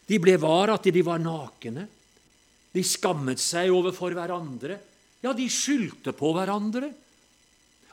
De 0.10 0.18
ble 0.22 0.36
var 0.42 0.74
at 0.74 0.90
de 0.90 1.04
var 1.06 1.22
nakne. 1.22 1.86
De 2.72 2.84
skammet 2.88 3.42
seg 3.42 3.72
overfor 3.74 4.16
hverandre. 4.18 4.78
Ja, 5.22 5.34
de 5.38 5.46
skyldte 5.52 6.14
på 6.18 6.32
hverandre. 6.36 6.90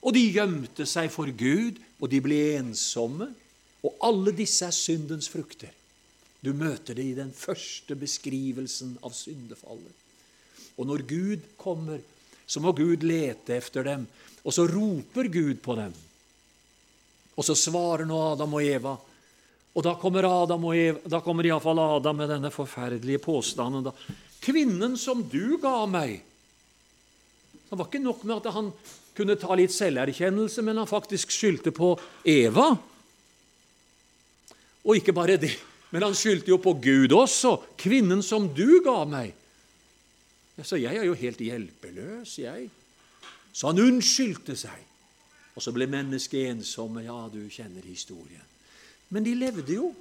Og 0.06 0.14
de 0.14 0.22
gjemte 0.30 0.86
seg 0.86 1.10
for 1.12 1.30
Gud, 1.34 1.80
og 1.98 2.10
de 2.12 2.20
ble 2.22 2.38
ensomme. 2.60 3.28
Og 3.84 3.98
alle 4.06 4.32
disse 4.36 4.66
er 4.66 4.74
syndens 4.74 5.28
frukter. 5.30 5.74
Du 6.44 6.52
møter 6.54 6.94
det 6.94 7.04
i 7.04 7.16
den 7.16 7.32
første 7.34 7.96
beskrivelsen 7.98 8.94
av 9.02 9.14
syndefallet. 9.16 10.04
Og 10.78 10.86
når 10.86 11.02
Gud 11.08 11.48
kommer, 11.58 11.98
så 12.46 12.62
må 12.62 12.72
Gud 12.72 13.02
lete 13.06 13.56
efter 13.58 13.84
dem, 13.84 14.06
og 14.44 14.54
så 14.54 14.68
roper 14.70 15.28
Gud 15.32 15.58
på 15.64 15.74
dem. 15.78 15.92
Og 17.38 17.46
så 17.46 17.54
svarer 17.58 18.06
nå 18.06 18.18
Adam 18.32 18.54
og 18.58 18.64
Eva. 18.64 18.94
Og 19.74 19.84
da 19.84 19.94
kommer 19.98 20.26
Adam 20.26 20.64
og 20.70 20.78
Eva, 20.78 21.20
kommer 21.22 21.46
iallfall 21.46 21.82
Adam 21.82 22.16
med 22.22 22.32
denne 22.32 22.50
forferdelige 22.54 23.22
påstanden. 23.22 23.90
Da. 23.90 23.92
'Kvinnen 24.40 24.96
som 24.96 25.22
du 25.22 25.58
ga 25.58 25.84
meg' 25.86 26.22
Det 27.68 27.76
var 27.76 27.84
ikke 27.84 28.00
nok 28.00 28.22
med 28.24 28.36
at 28.38 28.54
han 28.54 28.70
kunne 29.14 29.36
ta 29.36 29.54
litt 29.58 29.74
selverkjennelse, 29.74 30.62
men 30.64 30.78
han 30.80 30.88
faktisk 30.88 31.30
skyldte 31.34 31.72
på 31.74 31.90
Eva. 32.24 32.70
Og 34.88 34.96
ikke 34.96 35.12
bare 35.12 35.36
det. 35.36 35.52
Men 35.90 36.04
han 36.04 36.14
skyldte 36.16 36.50
jo 36.52 36.58
på 36.60 36.72
Gud 36.82 37.12
også. 37.16 37.56
'Kvinnen 37.78 38.22
som 38.22 38.54
du 38.54 38.80
ga 38.84 39.04
meg.' 39.04 39.34
Så 40.64 40.76
jeg 40.76 40.96
er 40.96 41.04
jo 41.06 41.14
helt 41.14 41.38
hjelpeløs, 41.38 42.38
jeg. 42.38 42.70
Så 43.52 43.66
han 43.70 43.78
unnskyldte 43.78 44.56
seg. 44.58 44.84
Og 45.54 45.62
så 45.62 45.72
ble 45.74 45.86
mennesket 45.90 46.50
ensomme. 46.50 47.02
Ja, 47.06 47.28
du 47.30 47.48
kjenner 47.50 47.82
historien. 47.86 48.42
Men 49.08 49.24
de 49.24 49.34
levde 49.38 49.74
jo. 49.74 49.94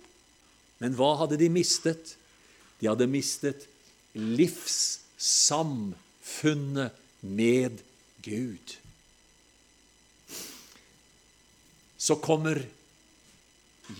Men 0.81 0.93
hva 0.97 1.15
hadde 1.21 1.37
de 1.37 1.49
mistet? 1.49 2.17
De 2.81 2.87
hadde 2.89 3.07
mistet 3.09 3.67
livssamfunnet 4.17 6.91
med 7.21 7.71
Gud. 8.25 8.77
Så 11.97 12.15
kommer 12.21 12.65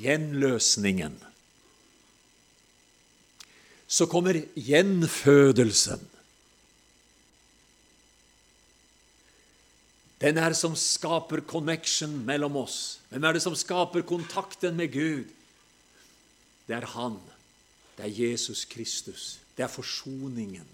gjenløsningen 0.01 1.26
så 3.87 4.05
kommer 4.05 4.41
gjenfødelsen. 4.55 6.03
Den 10.21 10.37
er 10.41 10.53
som 10.57 10.75
skaper 10.75 11.43
connection 11.45 12.13
mellom 12.25 12.57
oss. 12.57 12.99
Hvem 13.09 13.23
er 13.23 13.37
det 13.37 13.43
som 13.45 13.55
skaper 13.55 14.01
kontakten 14.01 14.75
med 14.75 14.91
Gud? 14.91 15.25
Det 16.67 16.75
er 16.75 16.89
Han. 16.97 17.19
Det 17.97 18.05
er 18.05 18.29
Jesus 18.29 18.65
Kristus. 18.65 19.39
Det 19.55 19.63
er 19.63 19.71
forsoningen. 19.73 20.65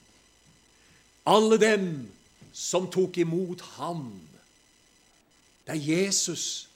Alle 1.25 1.57
dem 1.57 2.11
som 2.53 2.89
tok 2.91 3.17
imot 3.17 3.61
ham. 3.77 4.19
Det 5.63 5.75
er 5.75 5.87
Jesus 6.03 6.67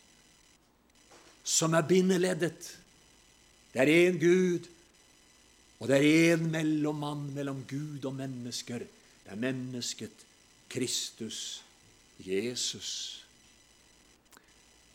som 1.43 1.73
er 1.73 1.83
bindeleddet. 1.87 2.77
Det 3.73 3.81
er 3.83 3.91
én 4.11 4.19
Gud 4.19 4.67
og 5.79 5.87
det 5.87 5.97
er 6.01 6.33
en 6.33 6.51
mellommann 6.51 7.33
mellom 7.35 7.63
Gud 7.69 8.05
og 8.05 8.15
mennesker. 8.17 8.79
Det 8.79 9.33
er 9.33 9.35
mennesket 9.35 10.25
Kristus 10.69 11.63
Jesus. 12.19 13.23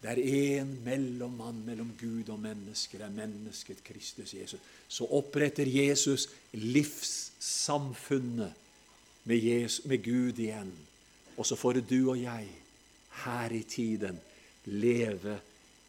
Det 0.02 0.10
er 0.10 0.18
en 0.58 0.80
mellommann 0.84 1.66
mellom 1.66 1.92
Gud 2.00 2.28
og 2.34 2.40
mennesker, 2.42 2.98
det 2.98 3.06
er 3.06 3.10
mennesket 3.14 3.84
Kristus 3.86 4.34
Jesus. 4.34 4.60
Så 4.88 5.06
oppretter 5.06 5.66
Jesus 5.66 6.28
livssamfunnet 6.52 8.52
med, 9.24 9.38
Jesus, 9.38 9.86
med 9.86 10.02
Gud 10.02 10.38
igjen. 10.38 10.72
Og 11.36 11.46
så 11.46 11.56
får 11.56 11.72
du 11.72 12.10
og 12.10 12.18
jeg 12.18 12.48
her 13.22 13.50
i 13.54 13.62
tiden 13.62 14.18
leve 14.64 15.40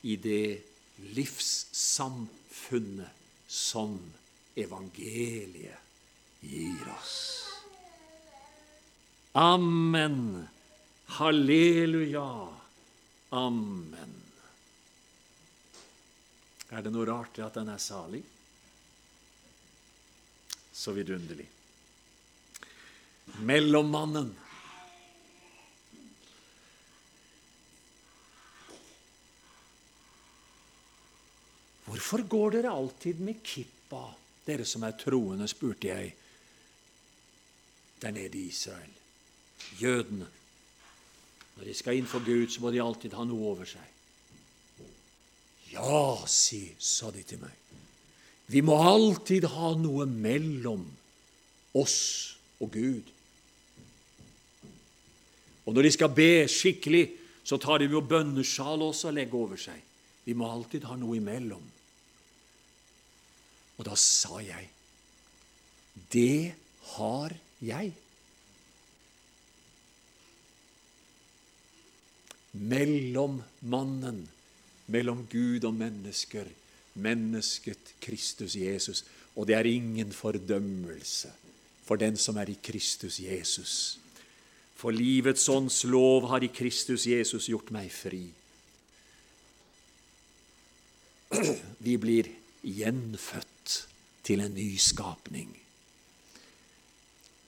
i 0.04 0.16
det 0.16 0.62
livssamfunnet 1.18 3.10
som 3.48 4.00
evangeliet 4.56 5.80
gir 6.40 6.90
oss. 7.00 7.16
Amen. 9.34 10.48
Halleluja. 11.06 12.48
Amen. 13.30 14.14
Er 16.70 16.82
det 16.82 16.94
noe 16.94 17.06
rart 17.10 17.38
i 17.38 17.46
at 17.46 17.58
den 17.58 17.70
er 17.74 17.82
salig? 17.82 18.22
Så 20.74 20.94
vidunderlig. 20.94 21.48
Mellommannen. 23.46 24.32
Hvorfor 31.86 32.24
går 32.30 32.58
dere 32.58 32.74
alltid 32.74 33.22
med 33.22 33.42
kippa, 33.46 34.08
dere 34.48 34.66
som 34.68 34.84
er 34.84 34.98
troende, 35.00 35.48
spurte 35.48 35.88
jeg 35.88 36.14
der 38.02 38.12
nede 38.12 38.38
i 38.38 38.48
Israel. 38.52 38.92
Jødene. 39.80 40.28
Når 41.56 41.64
de 41.70 41.74
skal 41.78 41.98
inn 41.98 42.10
for 42.10 42.24
Gud, 42.26 42.50
så 42.52 42.62
må 42.62 42.72
de 42.74 42.82
alltid 42.84 43.14
ha 43.16 43.24
noe 43.28 43.52
over 43.54 43.70
seg. 43.70 43.90
Ja, 45.74 46.18
si, 46.30 46.66
sa 46.80 47.12
de 47.14 47.24
til 47.26 47.40
meg. 47.42 47.54
Vi 48.52 48.62
må 48.62 48.76
alltid 48.78 49.48
ha 49.54 49.72
noe 49.80 50.06
mellom 50.10 50.84
oss 51.80 52.00
og 52.62 52.74
Gud. 52.74 53.14
Og 55.64 55.74
når 55.74 55.88
de 55.88 55.92
skal 55.96 56.12
be 56.12 56.32
skikkelig, 56.52 57.06
så 57.44 57.58
tar 57.58 57.80
de 57.80 57.88
jo 57.92 58.04
bønnesjal 58.04 58.84
også 58.84 59.10
og 59.12 59.18
legger 59.18 59.40
over 59.40 59.60
seg. 59.60 59.80
Vi 60.24 60.36
må 60.38 60.48
alltid 60.52 60.86
ha 60.88 60.98
noe 61.00 61.18
imellom. 61.18 61.64
Og 63.78 63.86
da 63.88 63.96
sa 63.98 64.40
jeg, 64.44 64.70
det 66.14 66.54
har 66.94 67.34
jeg. 67.62 67.94
Mellom 72.54 73.40
mannen, 73.62 74.22
mellom 74.94 75.26
Gud 75.32 75.66
og 75.66 75.74
mennesker, 75.74 76.50
mennesket 76.94 77.96
Kristus 78.02 78.56
Jesus. 78.56 79.04
Og 79.36 79.48
det 79.50 79.58
er 79.58 79.70
ingen 79.70 80.14
fordømmelse 80.14 81.34
for 81.84 81.98
den 82.00 82.18
som 82.18 82.38
er 82.38 82.52
i 82.54 82.60
Kristus 82.64 83.20
Jesus. 83.20 84.00
For 84.78 84.92
livets 84.94 85.50
ånds 85.50 85.84
lov 85.84 86.28
har 86.30 86.44
i 86.44 86.52
Kristus 86.54 87.08
Jesus 87.08 87.50
gjort 87.50 87.72
meg 87.74 87.90
fri. 87.92 88.24
Vi 91.86 91.98
blir 91.98 92.30
gjenfødt 92.62 93.53
til 94.24 94.42
en 94.44 94.54
ny 94.56 94.76
skapning. 94.80 95.52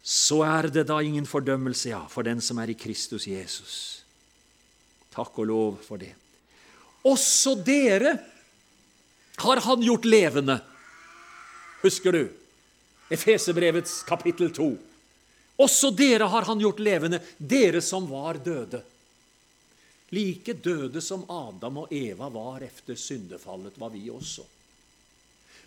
Så 0.06 0.44
er 0.46 0.70
det 0.70 0.86
da 0.90 1.00
ingen 1.02 1.26
fordømmelse, 1.26 1.90
ja, 1.90 2.04
for 2.12 2.28
den 2.28 2.42
som 2.44 2.60
er 2.62 2.70
i 2.70 2.78
Kristus 2.78 3.26
Jesus. 3.28 3.76
Takk 5.16 5.40
og 5.42 5.48
lov 5.50 5.78
for 5.82 5.98
det. 5.98 6.12
Også 7.06 7.56
dere 7.66 8.18
har 9.42 9.62
han 9.66 9.82
gjort 9.82 10.06
levende. 10.06 10.60
Husker 11.82 12.12
du? 12.12 12.24
Efesebrevets 13.10 14.04
kapittel 14.06 14.52
2. 14.54 14.70
Også 15.62 15.92
dere 15.96 16.28
har 16.30 16.46
han 16.50 16.60
gjort 16.60 16.82
levende, 16.84 17.22
dere 17.38 17.82
som 17.82 18.10
var 18.10 18.42
døde. 18.44 18.82
Like 20.14 20.54
døde 20.54 21.02
som 21.02 21.24
Adam 21.32 21.82
og 21.86 21.94
Eva 21.94 22.30
var 22.30 22.64
efter 22.66 22.98
syndefallet, 23.00 23.80
var 23.80 23.90
vi 23.94 24.10
også. 24.10 24.46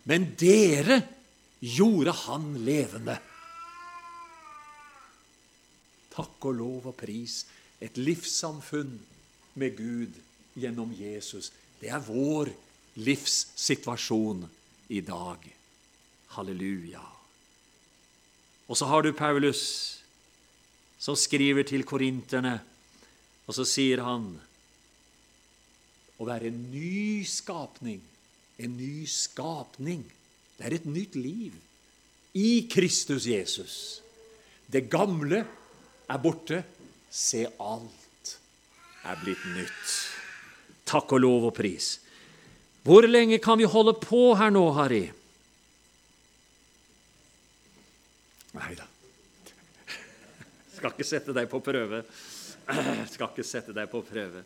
Men 0.08 0.30
dere 0.40 1.02
gjorde 1.60 2.14
han 2.24 2.52
levende. 2.64 3.18
Takk 6.14 6.48
og 6.48 6.56
lov 6.56 6.88
og 6.90 6.96
pris. 6.98 7.42
Et 7.78 8.00
livssamfunn 8.00 8.96
med 9.60 9.76
Gud 9.76 10.16
gjennom 10.58 10.94
Jesus. 10.96 11.52
Det 11.78 11.92
er 11.92 12.02
vår 12.02 12.50
livssituasjon 13.04 14.42
i 14.96 15.04
dag. 15.04 15.44
Halleluja. 16.34 17.04
Og 18.68 18.76
så 18.76 18.88
har 18.88 19.04
du 19.04 19.12
Paulus, 19.12 19.62
som 20.98 21.16
skriver 21.16 21.68
til 21.68 21.84
korinterne, 21.88 22.58
og 23.46 23.56
så 23.56 23.64
sier 23.68 24.02
han 24.04 24.32
å 26.18 26.26
være 26.26 26.50
en 26.50 26.64
ny 26.72 27.22
skapning. 27.28 28.02
En 28.58 28.74
ny 28.76 29.06
skapning. 29.06 30.02
Det 30.58 30.66
er 30.66 30.78
et 30.80 30.88
nytt 30.90 31.14
liv 31.14 31.54
i 32.38 32.66
Kristus 32.70 33.26
Jesus. 33.30 33.76
Det 34.66 34.88
gamle 34.90 35.44
er 36.08 36.20
borte. 36.22 36.62
Se, 37.10 37.46
alt 37.58 38.34
er 39.08 39.20
blitt 39.22 39.44
nytt. 39.54 39.94
Takk 40.88 41.14
og 41.16 41.22
lov 41.22 41.48
og 41.50 41.54
pris. 41.56 41.96
Hvor 42.84 43.06
lenge 43.08 43.38
kan 43.42 43.58
vi 43.60 43.68
holde 43.68 43.94
på 44.00 44.32
her 44.38 44.52
nå, 44.52 44.64
Harry? 44.76 45.06
Nei 48.56 48.74
da. 48.78 48.86
Skal 50.76 50.94
ikke 50.94 51.06
sette 51.06 51.34
deg 51.36 51.48
på 51.50 51.60
prøve. 51.64 52.02
Skal 53.14 53.30
ikke 53.30 53.46
sette 53.46 53.76
deg 53.76 53.90
på 53.92 54.02
prøve. 54.06 54.44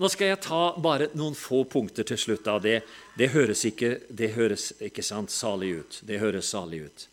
Nå 0.00 0.08
skal 0.08 0.32
jeg 0.32 0.40
ta 0.42 0.60
bare 0.82 1.10
noen 1.18 1.36
få 1.36 1.62
punkter 1.68 2.06
til 2.08 2.18
slutt 2.18 2.48
av 2.48 2.62
det. 2.64 2.80
Det 3.18 3.28
høres 3.34 3.64
ikke, 3.68 3.98
det 4.08 4.32
høres 4.36 4.70
ikke 4.82 5.04
sant, 5.04 5.30
salig 5.30 5.74
ut. 5.82 5.98
Det 6.08 6.20
høres 6.22 6.48
salig 6.54 6.86
ut. 6.88 7.08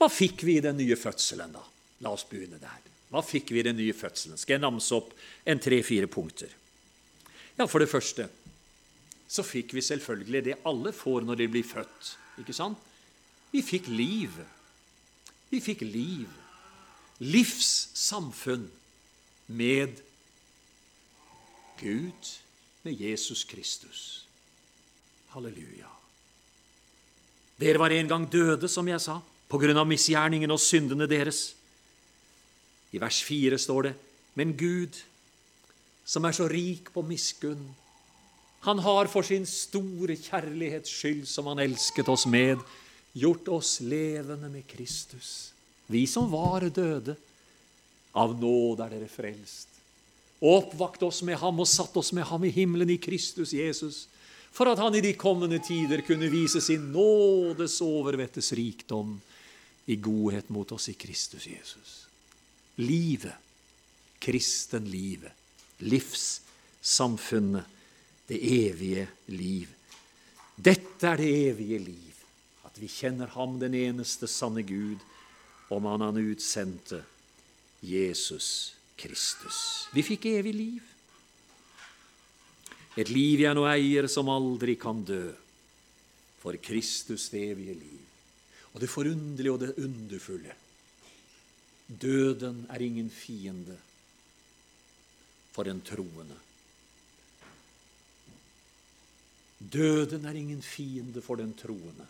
Hva 0.00 0.08
fikk 0.10 0.42
vi 0.42 0.58
i 0.58 0.64
den 0.64 0.80
nye 0.80 0.98
fødselen, 0.98 1.54
da? 1.54 1.62
La 2.02 2.10
oss 2.10 2.26
begynne 2.28 2.58
der. 2.58 2.80
Hva 3.12 3.22
fikk 3.22 3.52
vi 3.54 3.60
i 3.60 3.66
den 3.68 3.78
nye 3.78 3.94
fødselen? 3.94 4.40
Skal 4.40 4.56
jeg 4.56 4.64
namse 4.64 4.96
opp 4.96 5.12
en 5.46 5.60
tre-fire 5.62 6.08
punkter? 6.10 6.50
Ja, 7.58 7.66
For 7.66 7.78
det 7.78 7.90
første 7.92 8.28
så 9.32 9.44
fikk 9.46 9.72
vi 9.72 9.84
selvfølgelig 9.84 10.42
det 10.44 10.60
alle 10.68 10.92
får 10.92 11.24
når 11.24 11.38
de 11.40 11.48
blir 11.54 11.64
født. 11.64 12.16
Ikke 12.42 12.56
sant? 12.56 12.80
Vi 13.52 13.62
fikk 13.64 13.88
liv. 13.88 14.34
Vi 15.52 15.60
fikk 15.60 15.84
liv. 15.86 16.28
Livssamfunn 17.20 18.66
med 19.52 20.00
Gud, 21.82 22.30
med 22.82 23.00
Jesus 23.00 23.44
Kristus. 23.44 24.26
Halleluja. 25.34 25.90
Dere 27.58 27.78
var 27.78 27.94
en 27.94 28.08
gang 28.08 28.26
døde, 28.30 28.68
som 28.68 28.88
jeg 28.88 29.02
sa, 29.02 29.18
på 29.48 29.60
grunn 29.60 29.78
av 29.78 29.88
misgjerningen 29.90 30.50
og 30.50 30.60
syndene 30.62 31.08
deres. 31.10 31.52
I 32.92 33.00
vers 33.02 33.22
4 33.26 33.58
står 33.60 33.88
det, 33.88 33.92
men 34.38 34.54
Gud, 34.56 34.96
som 36.04 36.24
er 36.24 36.36
så 36.36 36.48
rik 36.50 36.90
på 36.94 37.04
miskunn, 37.06 37.62
han 38.62 38.78
har 38.78 39.10
for 39.10 39.26
sin 39.26 39.46
store 39.48 40.14
kjærlighets 40.14 40.90
skyld, 40.90 41.26
som 41.26 41.48
han 41.50 41.64
elsket 41.64 42.08
oss 42.12 42.28
med, 42.30 42.62
gjort 43.12 43.48
oss 43.50 43.80
levende 43.82 44.48
med 44.52 44.68
Kristus. 44.70 45.50
Vi 45.90 46.06
som 46.06 46.30
var 46.30 46.68
døde, 46.70 47.16
av 48.14 48.36
nåde 48.38 48.86
er 48.86 48.94
dere 48.94 49.08
frelst. 49.10 49.71
Oppvakt 50.42 51.02
oss 51.06 51.22
med 51.22 51.38
ham 51.38 51.60
og 51.62 51.68
satt 51.70 51.94
oss 51.96 52.10
med 52.12 52.26
ham 52.26 52.42
i 52.42 52.50
himmelen 52.50 52.90
i 52.90 52.98
Kristus 52.98 53.52
Jesus, 53.54 54.08
for 54.50 54.66
at 54.72 54.80
han 54.82 54.94
i 54.98 55.02
de 55.04 55.12
kommende 55.14 55.60
tider 55.62 56.02
kunne 56.02 56.30
vise 56.32 56.60
sin 56.60 56.90
nådes 56.92 57.78
overvettes 57.84 58.50
rikdom 58.58 59.20
i 59.86 59.96
godhet 60.02 60.50
mot 60.50 60.74
oss 60.74 60.88
i 60.90 60.96
Kristus 60.98 61.46
Jesus. 61.46 61.94
Livet, 62.82 63.38
kristenlivet, 64.18 65.30
livssamfunnet, 65.78 67.64
det 68.26 68.42
evige 68.42 69.06
liv. 69.30 69.70
Dette 70.56 71.06
er 71.06 71.22
det 71.22 71.30
evige 71.46 71.78
liv, 71.86 72.20
at 72.66 72.82
vi 72.82 72.90
kjenner 72.90 73.30
Ham, 73.38 73.60
den 73.62 73.74
eneste 73.78 74.26
sanne 74.30 74.66
Gud, 74.66 74.98
om 75.70 75.86
Han 75.86 76.02
han 76.02 76.18
utsendte, 76.18 77.04
Jesus 77.82 78.74
Kristus. 79.02 79.88
Vi 79.92 80.04
fikk 80.06 80.30
evig 80.30 80.54
liv. 80.54 80.88
Et 82.96 83.08
liv 83.08 83.40
jeg 83.42 83.56
nå 83.56 83.64
eier, 83.66 84.06
som 84.10 84.30
aldri 84.30 84.76
kan 84.80 85.02
dø. 85.06 85.24
For 86.42 86.58
Kristus 86.62 87.28
det 87.32 87.42
evige 87.52 87.76
liv. 87.78 88.00
Og 88.72 88.80
det 88.80 88.90
forunderlige 88.90 89.52
og 89.52 89.60
det 89.60 89.74
underfulle 89.84 90.54
Døden 91.92 92.62
er 92.72 92.80
ingen 92.80 93.10
fiende 93.12 93.74
for 95.52 95.68
en 95.68 95.82
troende. 95.84 96.38
Døden 99.58 100.24
er 100.24 100.38
ingen 100.38 100.62
fiende 100.62 101.20
for 101.22 101.36
den 101.36 101.52
troende. 101.58 102.06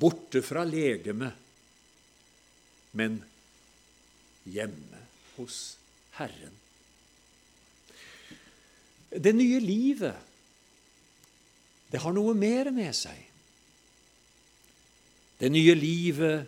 Borte 0.00 0.42
fra 0.44 0.64
legemet, 0.68 1.32
men 2.92 3.16
hjemme 4.50 5.04
hos 5.36 5.60
Herren. 6.18 6.56
Det 9.10 9.32
nye 9.34 9.58
livet, 9.62 10.16
det 11.90 12.00
har 12.02 12.14
noe 12.14 12.34
mer 12.38 12.70
med 12.74 12.94
seg. 12.94 13.18
Det 15.40 15.50
nye 15.50 15.74
livet 15.74 16.46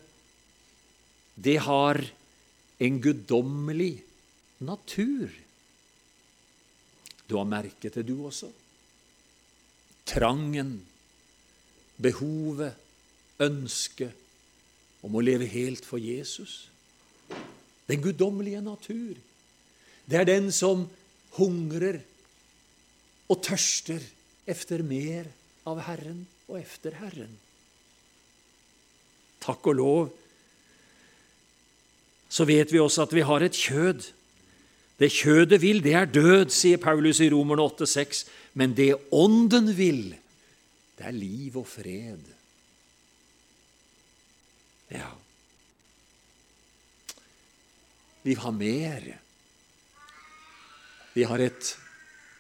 det 1.43 1.57
har 1.65 1.99
en 2.83 2.99
guddommelig 3.03 3.95
natur. 4.63 5.33
Du 7.27 7.39
har 7.39 7.49
merket 7.49 7.97
det, 7.97 8.05
du 8.07 8.19
også. 8.29 8.51
Trangen, 10.07 10.75
behovet, 12.03 12.77
ønsket 13.43 15.03
om 15.03 15.17
å 15.17 15.23
leve 15.25 15.49
helt 15.51 15.87
for 15.87 16.03
Jesus. 16.03 16.69
Den 17.91 18.03
guddommelige 18.03 18.63
natur. 18.63 19.19
Det 20.07 20.19
er 20.19 20.29
den 20.29 20.51
som 20.53 20.87
hungrer 21.39 22.01
og 23.31 23.43
tørster 23.45 24.03
efter 24.47 24.83
mer 24.85 25.29
av 25.67 25.81
Herren 25.87 26.25
og 26.49 26.59
efter 26.61 26.95
Herren. 26.99 27.39
Takk 29.43 29.67
og 29.73 29.79
lov 29.79 30.11
så 32.33 32.47
vet 32.49 32.71
vi 32.73 32.81
også 32.81 33.05
at 33.05 33.13
vi 33.13 33.25
har 33.29 33.45
et 33.45 33.57
kjød. 33.57 34.07
Det 34.97 35.11
kjødet 35.13 35.59
vil, 35.61 35.83
det 35.85 35.93
er 35.99 36.09
død, 36.09 36.49
sier 36.55 36.81
Paulus 36.81 37.21
i 37.21 37.29
Romerne 37.29 37.67
8,6. 37.67 38.23
Men 38.57 38.73
det 38.77 38.95
Ånden 39.13 39.69
vil, 39.77 40.15
det 40.97 41.09
er 41.11 41.17
liv 41.17 41.59
og 41.61 41.67
fred. 41.69 42.23
Ja 44.93 45.11
Vi 48.23 48.35
har 48.35 48.53
mer. 48.53 49.19
Vi 51.13 51.25
har 51.25 51.39
et 51.39 51.77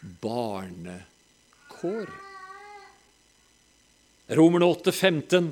barnekår. 0.00 2.10
Romerne 4.32 4.64
8, 4.64 4.92
15. 4.92 5.50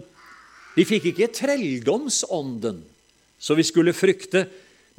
Vi 0.76 0.86
fikk 0.86 1.10
ikke 1.10 1.32
trelldomsånden, 1.34 2.84
så 3.38 3.56
vi 3.58 3.66
skulle 3.66 3.96
frykte. 3.96 4.46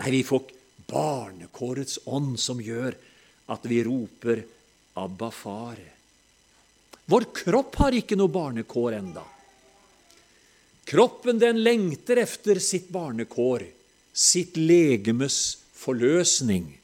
Nei, 0.02 0.12
vi 0.20 0.24
får 0.28 0.52
barnekårets 0.92 2.04
ånd, 2.06 2.36
som 2.40 2.60
gjør 2.62 2.98
at 3.52 3.66
vi 3.66 3.84
roper 3.88 4.44
'Abba, 4.94 5.32
far'. 5.32 5.88
Vår 7.06 7.24
kropp 7.34 7.76
har 7.76 7.96
ikke 7.96 8.20
noe 8.20 8.32
barnekår 8.32 9.00
enda. 9.00 9.24
Kroppen 10.84 11.40
den 11.40 11.64
lengter 11.64 12.18
efter 12.18 12.60
sitt 12.60 12.90
barnekår, 12.92 13.64
sitt 14.14 14.58
legemes 14.58 15.58
forløsning. 15.74 16.78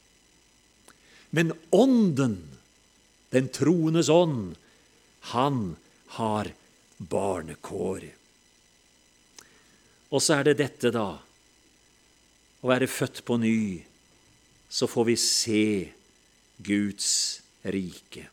Men 1.29 1.53
ånden, 1.71 2.39
den 3.31 3.49
troendes 3.53 4.09
ånd, 4.09 4.55
han 5.33 5.75
har 6.17 6.53
barnekår. 6.97 8.07
Og 10.07 10.23
så 10.23 10.39
er 10.39 10.47
det 10.47 10.57
dette, 10.61 10.93
da, 10.95 11.17
å 12.63 12.71
være 12.71 12.87
født 12.89 13.21
på 13.27 13.37
ny, 13.41 13.59
så 14.69 14.87
får 14.87 15.07
vi 15.11 15.15
se 15.19 15.65
Guds 16.63 17.09
rike. 17.67 18.23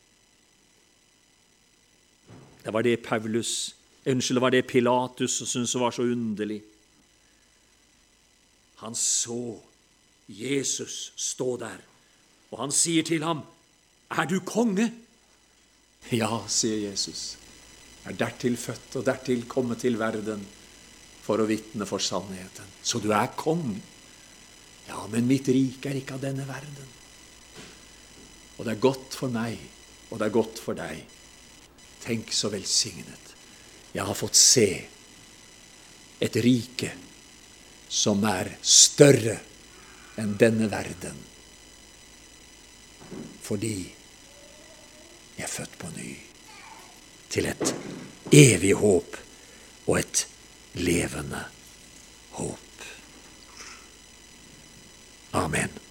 Det 2.64 2.72
var 2.72 2.86
det 2.86 3.02
Paulus 3.04 3.74
Unnskyld, 4.04 4.36
det 4.36 4.42
var 4.44 4.52
det 4.52 4.66
Pilatus 4.68 5.38
syntes 5.48 5.74
var 5.80 5.94
så 5.96 6.04
underlig. 6.04 6.58
Han 8.82 8.94
så 8.94 9.60
Jesus 10.28 11.12
stå 11.16 11.56
der, 11.60 11.80
og 12.50 12.58
han 12.58 12.72
sier 12.72 13.02
til 13.02 13.22
ham, 13.22 13.42
'Er 14.10 14.24
du 14.24 14.40
konge?' 14.40 14.92
Ja, 16.12 16.44
sier 16.48 16.90
Jesus. 16.90 17.36
Er 18.04 18.12
dertil 18.12 18.56
født 18.56 18.96
og 18.96 19.06
dertil 19.06 19.46
kommet 19.48 19.80
til 19.80 19.98
verden 19.98 20.46
for 21.24 21.40
å 21.40 21.46
vitne 21.48 21.86
for 21.88 21.98
sannheten. 21.98 22.68
Så 22.82 23.00
du 23.00 23.10
er 23.16 23.32
kong. 23.36 23.82
Ja, 24.88 25.06
men 25.06 25.26
mitt 25.26 25.48
rike 25.48 25.88
er 25.88 25.96
ikke 25.96 26.18
av 26.18 26.20
denne 26.20 26.44
verden. 26.48 26.90
Og 28.58 28.64
det 28.64 28.74
er 28.74 28.84
godt 28.84 29.16
for 29.16 29.32
meg, 29.32 29.56
og 30.10 30.20
det 30.20 30.26
er 30.26 30.36
godt 30.36 30.60
for 30.60 30.76
deg. 30.78 31.00
Tenk 32.04 32.32
så 32.36 32.50
velsignet. 32.52 33.32
Jeg 33.94 34.04
har 34.04 34.18
fått 34.18 34.36
se 34.36 34.68
et 36.20 36.36
rike 36.44 36.92
som 37.94 38.24
er 38.26 38.50
større 38.62 39.36
enn 40.18 40.34
denne 40.38 40.66
verden. 40.70 41.20
Fordi 43.44 43.76
jeg 45.36 45.46
er 45.46 45.52
født 45.52 45.78
på 45.78 45.90
ny 45.94 46.10
til 47.34 47.48
et 47.50 47.74
evig 48.34 48.74
håp 48.78 49.18
og 49.86 49.96
et 50.00 50.26
levende 50.78 51.44
håp. 52.38 52.84
Amen. 55.34 55.83